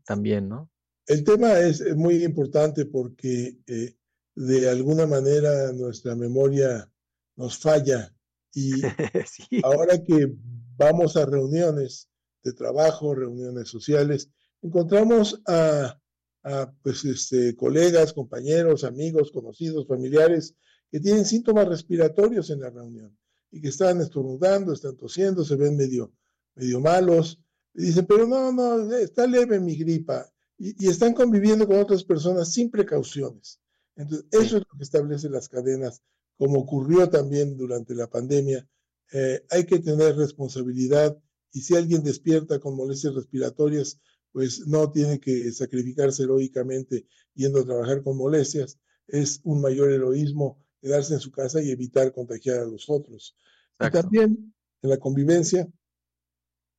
también, 0.05 0.49
¿no? 0.49 0.69
El 1.07 1.23
tema 1.23 1.59
es 1.59 1.95
muy 1.95 2.23
importante 2.23 2.85
porque 2.85 3.59
eh, 3.67 3.95
de 4.35 4.69
alguna 4.69 5.05
manera 5.05 5.71
nuestra 5.71 6.15
memoria 6.15 6.91
nos 7.35 7.57
falla 7.57 8.13
y 8.53 8.71
ahora 9.63 10.01
que 10.03 10.33
vamos 10.77 11.17
a 11.17 11.25
reuniones 11.25 12.09
de 12.43 12.53
trabajo, 12.53 13.15
reuniones 13.15 13.69
sociales, 13.69 14.29
encontramos 14.61 15.41
a, 15.47 15.99
a 16.43 16.73
pues, 16.81 17.03
este, 17.05 17.55
colegas, 17.55 18.13
compañeros, 18.13 18.83
amigos, 18.83 19.31
conocidos, 19.31 19.87
familiares 19.87 20.55
que 20.91 20.99
tienen 20.99 21.25
síntomas 21.25 21.67
respiratorios 21.67 22.49
en 22.49 22.61
la 22.61 22.69
reunión 22.69 23.17
y 23.51 23.61
que 23.61 23.69
están 23.69 24.01
estornudando, 24.01 24.73
están 24.73 24.95
tosiendo, 24.95 25.43
se 25.43 25.55
ven 25.55 25.75
medio, 25.75 26.13
medio 26.55 26.79
malos. 26.79 27.39
Y 27.73 27.87
dicen, 27.87 28.05
pero 28.05 28.27
no, 28.27 28.51
no, 28.51 28.93
está 28.95 29.27
leve 29.27 29.59
mi 29.59 29.75
gripa. 29.75 30.29
Y, 30.57 30.87
están 30.87 31.13
conviviendo 31.13 31.67
con 31.67 31.79
otras 31.79 32.03
personas 32.03 32.51
sin 32.53 32.69
precauciones. 32.71 33.59
Entonces, 33.95 34.27
eso 34.31 34.57
es 34.57 34.63
lo 34.69 34.77
que 34.77 34.83
establece 34.83 35.29
las 35.29 35.49
cadenas, 35.49 36.01
como 36.37 36.59
ocurrió 36.59 37.09
también 37.09 37.57
durante 37.57 37.95
la 37.95 38.07
pandemia. 38.07 38.67
Eh, 39.11 39.45
hay 39.49 39.65
que 39.65 39.79
tener 39.79 40.15
responsabilidad 40.15 41.17
y 41.51 41.61
si 41.61 41.75
alguien 41.75 42.03
despierta 42.03 42.59
con 42.59 42.75
molestias 42.75 43.15
respiratorias, 43.15 43.99
pues 44.31 44.67
no 44.67 44.91
tiene 44.91 45.19
que 45.19 45.51
sacrificarse 45.53 46.23
heroicamente 46.23 47.07
yendo 47.33 47.61
a 47.61 47.65
trabajar 47.65 48.03
con 48.03 48.17
molestias. 48.17 48.79
Es 49.07 49.39
un 49.43 49.61
mayor 49.61 49.91
heroísmo 49.91 50.61
quedarse 50.81 51.13
en 51.13 51.19
su 51.19 51.31
casa 51.31 51.61
y 51.61 51.71
evitar 51.71 52.11
contagiar 52.13 52.59
a 52.59 52.65
los 52.65 52.89
otros. 52.89 53.37
Y 53.79 53.89
también 53.89 54.53
en 54.81 54.89
la 54.89 54.97
convivencia, 54.97 55.67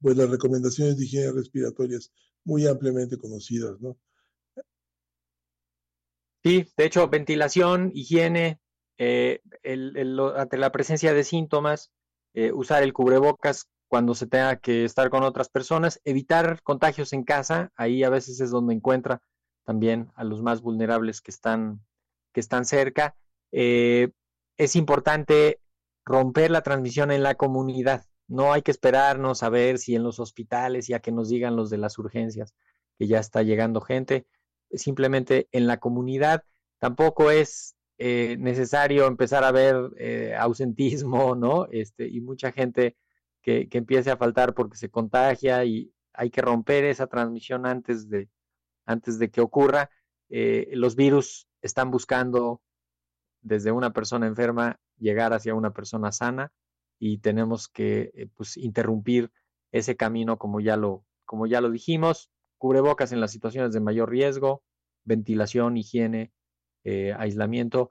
pues 0.00 0.16
las 0.16 0.28
recomendaciones 0.28 0.98
de 0.98 1.04
higiene 1.04 1.32
respiratorias 1.32 2.12
muy 2.44 2.66
ampliamente 2.66 3.16
conocidas, 3.16 3.80
¿no? 3.80 3.98
Sí, 6.44 6.64
de 6.76 6.84
hecho, 6.84 7.08
ventilación, 7.08 7.90
higiene, 7.94 8.60
eh, 8.98 9.40
ante 10.36 10.56
la 10.56 10.72
presencia 10.72 11.12
de 11.12 11.24
síntomas, 11.24 11.90
eh, 12.34 12.52
usar 12.52 12.82
el 12.82 12.92
cubrebocas 12.92 13.68
cuando 13.88 14.14
se 14.14 14.26
tenga 14.26 14.56
que 14.56 14.84
estar 14.84 15.10
con 15.10 15.22
otras 15.22 15.48
personas, 15.48 16.00
evitar 16.04 16.62
contagios 16.62 17.12
en 17.12 17.24
casa, 17.24 17.72
ahí 17.76 18.02
a 18.02 18.10
veces 18.10 18.40
es 18.40 18.50
donde 18.50 18.74
encuentra 18.74 19.22
también 19.64 20.10
a 20.14 20.24
los 20.24 20.42
más 20.42 20.60
vulnerables 20.60 21.20
que 21.20 21.30
están, 21.30 21.84
que 22.32 22.40
están 22.40 22.64
cerca, 22.64 23.16
eh, 23.52 24.10
es 24.56 24.76
importante 24.76 25.60
romper 26.04 26.50
la 26.50 26.62
transmisión 26.62 27.10
en 27.10 27.22
la 27.22 27.34
comunidad. 27.34 28.06
No 28.28 28.52
hay 28.52 28.62
que 28.62 28.70
esperarnos 28.70 29.42
a 29.42 29.50
ver 29.50 29.78
si 29.78 29.94
en 29.94 30.02
los 30.02 30.18
hospitales 30.18 30.88
y 30.88 30.94
a 30.94 31.00
que 31.00 31.12
nos 31.12 31.28
digan 31.28 31.56
los 31.56 31.70
de 31.70 31.78
las 31.78 31.98
urgencias 31.98 32.54
que 32.98 33.06
ya 33.06 33.20
está 33.20 33.42
llegando 33.42 33.80
gente. 33.80 34.26
Simplemente 34.72 35.48
en 35.52 35.66
la 35.66 35.78
comunidad 35.78 36.42
tampoco 36.78 37.30
es 37.30 37.75
eh, 37.98 38.36
necesario 38.38 39.06
empezar 39.06 39.44
a 39.44 39.52
ver 39.52 39.76
eh, 39.98 40.34
ausentismo, 40.38 41.34
¿no? 41.34 41.66
Este, 41.70 42.06
y 42.06 42.20
mucha 42.20 42.52
gente 42.52 42.96
que, 43.42 43.68
que, 43.68 43.78
empiece 43.78 44.10
a 44.10 44.16
faltar 44.16 44.54
porque 44.54 44.76
se 44.76 44.90
contagia 44.90 45.64
y 45.64 45.92
hay 46.12 46.30
que 46.30 46.42
romper 46.42 46.84
esa 46.84 47.06
transmisión 47.06 47.66
antes 47.66 48.08
de, 48.08 48.28
antes 48.86 49.18
de 49.18 49.30
que 49.30 49.40
ocurra. 49.40 49.90
los 50.28 50.96
virus 50.96 51.46
están 51.62 51.90
buscando 51.90 52.60
desde 53.46 53.70
una 53.72 53.92
persona 53.92 54.26
enferma 54.26 54.80
llegar 54.98 55.32
hacia 55.32 55.54
una 55.54 55.72
persona 55.72 56.12
sana 56.12 56.52
y 56.98 57.18
tenemos 57.18 57.68
que 57.68 58.10
eh, 58.14 58.28
pues, 58.34 58.56
interrumpir 58.56 59.30
ese 59.72 59.96
camino 59.96 60.38
como 60.38 60.60
ya 60.60 60.76
lo 60.76 61.04
como 61.24 61.48
ya 61.48 61.60
lo 61.60 61.70
dijimos, 61.70 62.30
cubrebocas 62.56 63.10
en 63.10 63.20
las 63.20 63.32
situaciones 63.32 63.72
de 63.72 63.80
mayor 63.80 64.10
riesgo, 64.10 64.62
ventilación, 65.02 65.76
higiene, 65.76 66.30
eh, 66.88 67.12
aislamiento 67.18 67.90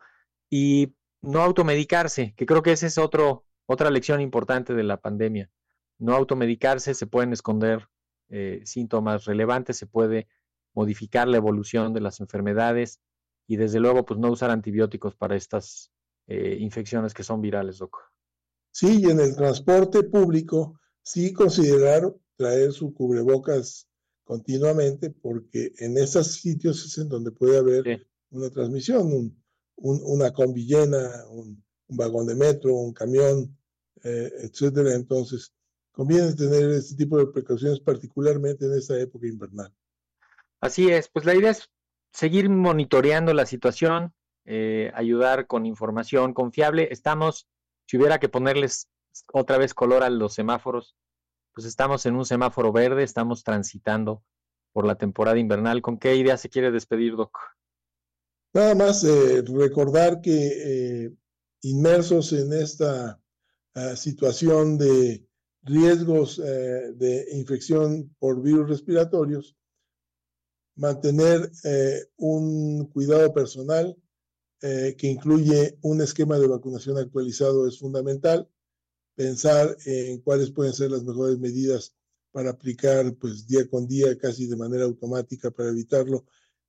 y 0.50 0.96
no 1.22 1.42
automedicarse, 1.42 2.34
que 2.38 2.46
creo 2.46 2.62
que 2.62 2.72
esa 2.72 2.88
es 2.88 2.98
otro, 2.98 3.46
otra 3.66 3.90
lección 3.90 4.22
importante 4.22 4.74
de 4.74 4.84
la 4.84 5.02
pandemia. 5.02 5.52
No 6.00 6.16
automedicarse, 6.16 6.94
se 6.94 7.06
pueden 7.06 7.34
esconder 7.34 7.90
eh, 8.30 8.62
síntomas 8.64 9.26
relevantes, 9.26 9.76
se 9.76 9.86
puede 9.86 10.30
modificar 10.74 11.28
la 11.28 11.36
evolución 11.36 11.94
de 11.94 12.00
las 12.00 12.22
enfermedades, 12.22 13.02
y 13.48 13.58
desde 13.58 13.82
luego 13.82 14.06
pues 14.06 14.18
no 14.18 14.32
usar 14.32 14.50
antibióticos 14.50 15.14
para 15.14 15.36
estas 15.36 15.92
eh, 16.28 16.56
infecciones 16.62 17.14
que 17.14 17.24
son 17.24 17.42
virales, 17.42 17.80
Doc. 17.80 17.98
Sí, 18.72 19.02
y 19.02 19.10
en 19.10 19.20
el 19.20 19.36
transporte 19.36 20.04
público 20.04 20.80
sí 21.04 21.34
considerar 21.34 22.16
traer 22.38 22.72
su 22.72 22.94
cubrebocas 22.94 23.90
continuamente 24.24 25.10
porque 25.10 25.74
en 25.80 25.98
esos 25.98 26.28
sitios 26.32 26.86
es 26.86 26.98
en 26.98 27.10
donde 27.10 27.32
puede 27.32 27.58
haber 27.58 28.08
una 28.36 28.50
transmisión, 28.50 29.08
un, 29.08 29.44
una 29.78 30.32
combi 30.32 30.66
llena, 30.66 31.26
un, 31.30 31.64
vagón 31.88 32.26
de 32.26 32.36
metro, 32.36 32.74
un 32.74 32.94
camión, 32.94 33.56
eh, 34.04 34.32
etcétera. 34.42 34.96
Entonces, 34.96 35.54
conviene 35.92 36.34
tener 36.34 36.72
este 36.72 36.96
tipo 36.96 37.18
de 37.18 37.28
precauciones, 37.28 37.80
particularmente 37.80 38.66
en 38.66 38.74
esta 38.74 39.00
época 39.00 39.28
invernal. 39.28 39.72
Así 40.62 40.90
es, 40.90 41.10
pues 41.10 41.26
la 41.26 41.36
idea 41.36 41.52
es 41.52 41.70
seguir 42.12 42.50
monitoreando 42.50 43.34
la 43.34 43.46
situación, 43.46 44.14
eh, 44.46 44.92
ayudar 44.96 45.48
con 45.48 45.66
información 45.66 46.34
confiable. 46.34 46.88
Estamos, 46.92 47.48
si 47.88 47.98
hubiera 47.98 48.20
que 48.20 48.30
ponerles 48.30 48.90
otra 49.32 49.58
vez 49.58 49.74
color 49.74 50.04
a 50.04 50.10
los 50.10 50.34
semáforos, 50.34 50.96
pues 51.54 51.68
estamos 51.68 52.06
en 52.06 52.16
un 52.16 52.26
semáforo 52.26 52.72
verde, 52.72 53.04
estamos 53.04 53.44
transitando 53.44 54.24
por 54.74 54.86
la 54.86 54.96
temporada 54.96 55.40
invernal. 55.40 55.82
¿Con 55.82 55.98
qué 55.98 56.16
idea 56.16 56.36
se 56.38 56.50
quiere 56.50 56.72
despedir, 56.72 57.16
Doc? 57.16 57.38
Nada 58.56 58.74
más 58.74 59.04
eh, 59.04 59.42
recordar 59.42 60.22
que 60.22 61.06
eh, 61.06 61.14
inmersos 61.64 62.32
en 62.32 62.54
esta 62.54 63.22
ah, 63.74 63.96
situación 63.98 64.78
de 64.78 65.28
riesgos 65.64 66.40
eh, 66.40 66.94
de 66.96 67.28
infección 67.34 68.16
por 68.18 68.42
virus 68.42 68.70
respiratorios, 68.70 69.58
mantener 70.78 71.52
un 72.18 72.86
cuidado 72.94 73.34
personal 73.34 73.96
que 74.60 75.08
incluye 75.08 75.78
un 75.82 76.02
esquema 76.02 76.38
de 76.38 76.48
vacunación 76.48 76.98
actualizado 76.98 77.66
es 77.66 77.80
fundamental, 77.80 78.50
pensar 79.16 79.78
en 79.86 80.20
cuáles 80.20 80.52
pueden 80.52 80.74
ser 80.74 80.92
las 80.92 81.04
mejores 81.04 81.40
medidas 81.40 81.94
para 82.32 82.50
aplicar 82.50 83.16
pues 83.16 83.48
día 83.48 83.70
con 83.70 83.88
día 83.88 84.18
casi 84.18 84.48
de 84.48 84.58
manera 84.58 84.84
automática 84.84 85.50
para 85.50 85.70
evitarlo 85.70 86.26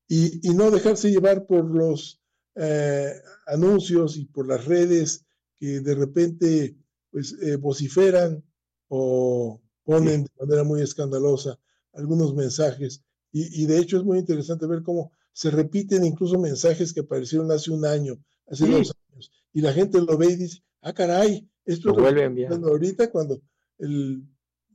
y, 0.09 0.41
no 0.55 0.71
dejarse 0.71 1.11
llevar 1.11 1.47
por 1.47 1.65
los 1.65 2.21
eh, 2.55 3.13
anuncios 3.47 4.17
y 4.17 4.27
por 4.27 4.47
las 4.47 4.65
redes 4.65 5.25
que 5.59 5.81
de 5.81 5.95
repente 5.95 6.77
pues 7.11 7.37
eh, 7.43 7.57
vociferan 7.57 8.45
o 8.89 9.61
ponen 9.85 10.25
de 10.25 10.31
manera 10.39 10.65
muy 10.65 10.83
escandalosa 10.83 11.59
algunos 11.93 12.35
mensajes. 12.35 13.03
Y, 13.33 13.67
de 13.67 13.79
hecho 13.79 13.99
es 13.99 14.05
muy 14.05 14.19
interesante 14.19 14.67
ver 14.67 14.83
cómo 14.83 15.13
se 15.33 15.51
repiten 15.51 16.07
incluso 16.07 16.39
mensajes 16.39 16.95
que 16.95 17.01
aparecieron 17.01 17.51
hace 17.53 17.71
un 17.71 17.85
año, 17.85 18.19
hace 18.47 18.67
dos 18.67 18.95
años, 19.11 19.31
y 19.53 19.61
la 19.61 19.75
gente 19.75 20.01
lo 20.01 20.17
ve 20.17 20.29
y 20.29 20.37
dice, 20.37 20.63
ah, 20.81 20.95
caray, 20.95 21.47
esto 21.67 21.91
lo 21.91 21.97
vuelve 21.97 22.25
a 22.25 22.55
ahorita 22.55 23.11
cuando 23.11 23.43
el 23.79 24.23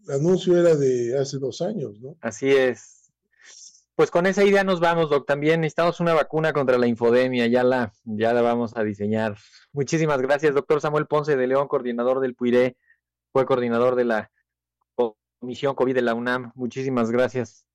anuncio 0.10 0.56
era 0.58 0.76
de 0.76 1.18
hace 1.18 1.40
dos 1.40 1.62
años, 1.62 2.00
¿no? 2.00 2.18
Así 2.22 2.50
es. 2.50 3.01
Pues 4.02 4.10
con 4.10 4.26
esa 4.26 4.44
idea 4.44 4.64
nos 4.64 4.80
vamos, 4.80 5.12
Doc. 5.12 5.28
También 5.28 5.62
necesitamos 5.62 6.00
una 6.00 6.16
vacuna 6.16 6.54
contra 6.54 6.80
la 6.80 6.88
infodemia, 6.88 7.46
ya 7.46 7.64
la, 7.64 7.94
ya 8.04 8.34
la 8.34 8.42
vamos 8.42 8.76
a 8.76 8.84
diseñar. 8.84 9.38
Muchísimas 9.74 10.20
gracias, 10.24 10.56
doctor 10.56 10.82
Samuel 10.82 11.06
Ponce 11.06 11.38
de 11.38 11.46
León, 11.46 11.68
coordinador 11.68 12.20
del 12.20 12.34
PUIRE, 12.34 12.78
fue 13.32 13.46
coordinador 13.46 13.94
de 13.94 14.06
la 14.06 14.32
Comisión 15.40 15.76
COVID 15.76 15.94
de 15.94 16.02
la 16.02 16.16
UNAM. 16.16 16.52
Muchísimas 16.56 17.12
gracias 17.12 17.68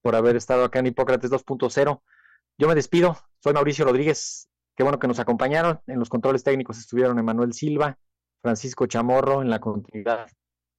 por 0.00 0.16
haber 0.16 0.36
estado 0.36 0.64
acá 0.64 0.78
en 0.78 0.86
Hipócrates 0.86 1.30
2.0. 1.30 2.00
Yo 2.56 2.66
me 2.66 2.74
despido, 2.74 3.18
soy 3.40 3.52
Mauricio 3.52 3.84
Rodríguez. 3.84 4.48
Qué 4.74 4.84
bueno 4.84 4.98
que 4.98 5.06
nos 5.06 5.18
acompañaron. 5.18 5.82
En 5.86 5.98
los 5.98 6.08
controles 6.08 6.44
técnicos 6.44 6.78
estuvieron 6.78 7.18
Emanuel 7.18 7.52
Silva, 7.52 7.98
Francisco 8.40 8.86
Chamorro, 8.86 9.42
en 9.42 9.50
la 9.50 9.58
continuidad 9.58 10.30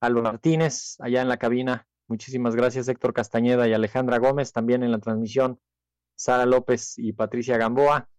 Aldo 0.01 0.23
Martínez, 0.23 0.95
allá 0.99 1.21
en 1.21 1.29
la 1.29 1.37
cabina 1.37 1.87
Muchísimas 2.09 2.55
gracias 2.55 2.87
Héctor 2.87 3.13
Castañeda 3.13 3.67
y 3.67 3.73
Alejandra 3.73 4.17
Gómez, 4.17 4.51
también 4.51 4.83
en 4.83 4.91
la 4.91 4.99
transmisión 4.99 5.59
Sara 6.15 6.45
López 6.45 6.95
y 6.97 7.13
Patricia 7.13 7.57
Gamboa. 7.57 8.09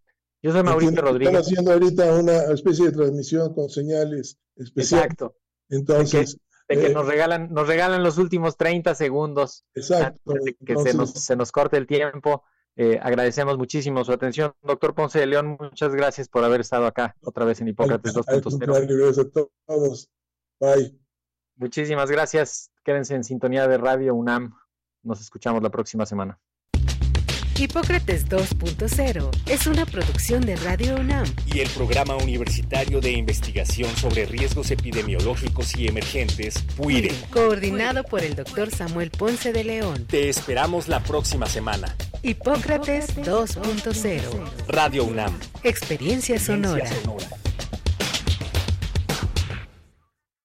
Yo 0.41 0.51
soy 0.51 0.63
Mauricio 0.63 1.01
Rodríguez. 1.01 1.33
Están 1.33 1.43
haciendo 1.43 1.71
ahorita 1.73 2.15
una 2.15 2.37
especie 2.53 2.85
de 2.85 2.91
transmisión 2.93 3.53
con 3.53 3.69
señales 3.69 4.39
especiales. 4.55 5.05
Exacto. 5.05 5.35
Entonces, 5.69 6.37
de 6.67 6.79
que, 6.79 6.87
eh, 6.87 6.93
nos 6.93 7.05
regalan 7.05 7.51
nos 7.51 7.67
regalan 7.67 8.01
los 8.01 8.17
últimos 8.17 8.57
30 8.57 8.95
segundos. 8.95 9.65
Exacto. 9.75 10.33
que 10.65 10.77
se, 10.77 10.93
nos, 10.95 11.11
se 11.11 11.35
nos 11.35 11.51
corte 11.51 11.77
el 11.77 11.85
tiempo. 11.85 12.43
Eh, 12.75 12.97
agradecemos 13.01 13.57
muchísimo 13.57 14.03
su 14.03 14.13
atención. 14.13 14.53
Doctor 14.63 14.95
Ponce 14.95 15.19
de 15.19 15.27
León, 15.27 15.57
muchas 15.59 15.93
gracias 15.93 16.29
por 16.29 16.43
haber 16.43 16.61
estado 16.61 16.85
acá 16.85 17.15
otra 17.21 17.45
vez 17.45 17.61
en 17.61 17.67
Hipócrates 17.67 18.15
2.0. 18.15 18.87
Gracias 18.87 19.25
a 19.25 19.29
todos. 19.67 20.09
Bye. 20.59 21.00
Muchísimas 21.61 22.09
gracias. 22.09 22.71
Quédense 22.83 23.13
en 23.13 23.23
sintonía 23.23 23.67
de 23.67 23.77
Radio 23.77 24.15
UNAM. 24.15 24.55
Nos 25.03 25.21
escuchamos 25.21 25.61
la 25.61 25.69
próxima 25.69 26.07
semana. 26.07 26.39
Hipócrates 27.55 28.27
2.0 28.27 29.29
es 29.45 29.67
una 29.67 29.85
producción 29.85 30.43
de 30.43 30.55
Radio 30.55 30.95
UNAM 30.95 31.27
y 31.45 31.59
el 31.59 31.69
Programa 31.69 32.15
Universitario 32.15 32.99
de 32.99 33.11
Investigación 33.11 33.95
sobre 33.95 34.25
Riesgos 34.25 34.71
Epidemiológicos 34.71 35.75
y 35.77 35.87
Emergentes, 35.87 36.63
PUIRE. 36.75 37.13
Coordinado 37.31 38.03
por 38.05 38.23
el 38.23 38.35
doctor 38.35 38.71
Samuel 38.71 39.11
Ponce 39.11 39.53
de 39.53 39.63
León. 39.63 40.07
Te 40.07 40.29
esperamos 40.29 40.87
la 40.87 41.03
próxima 41.03 41.45
semana. 41.45 41.95
Hipócrates 42.23 43.15
2.0 43.17 44.21
Radio 44.67 45.03
UNAM. 45.03 45.39
Experiencia 45.63 46.39
sonora. 46.39 46.89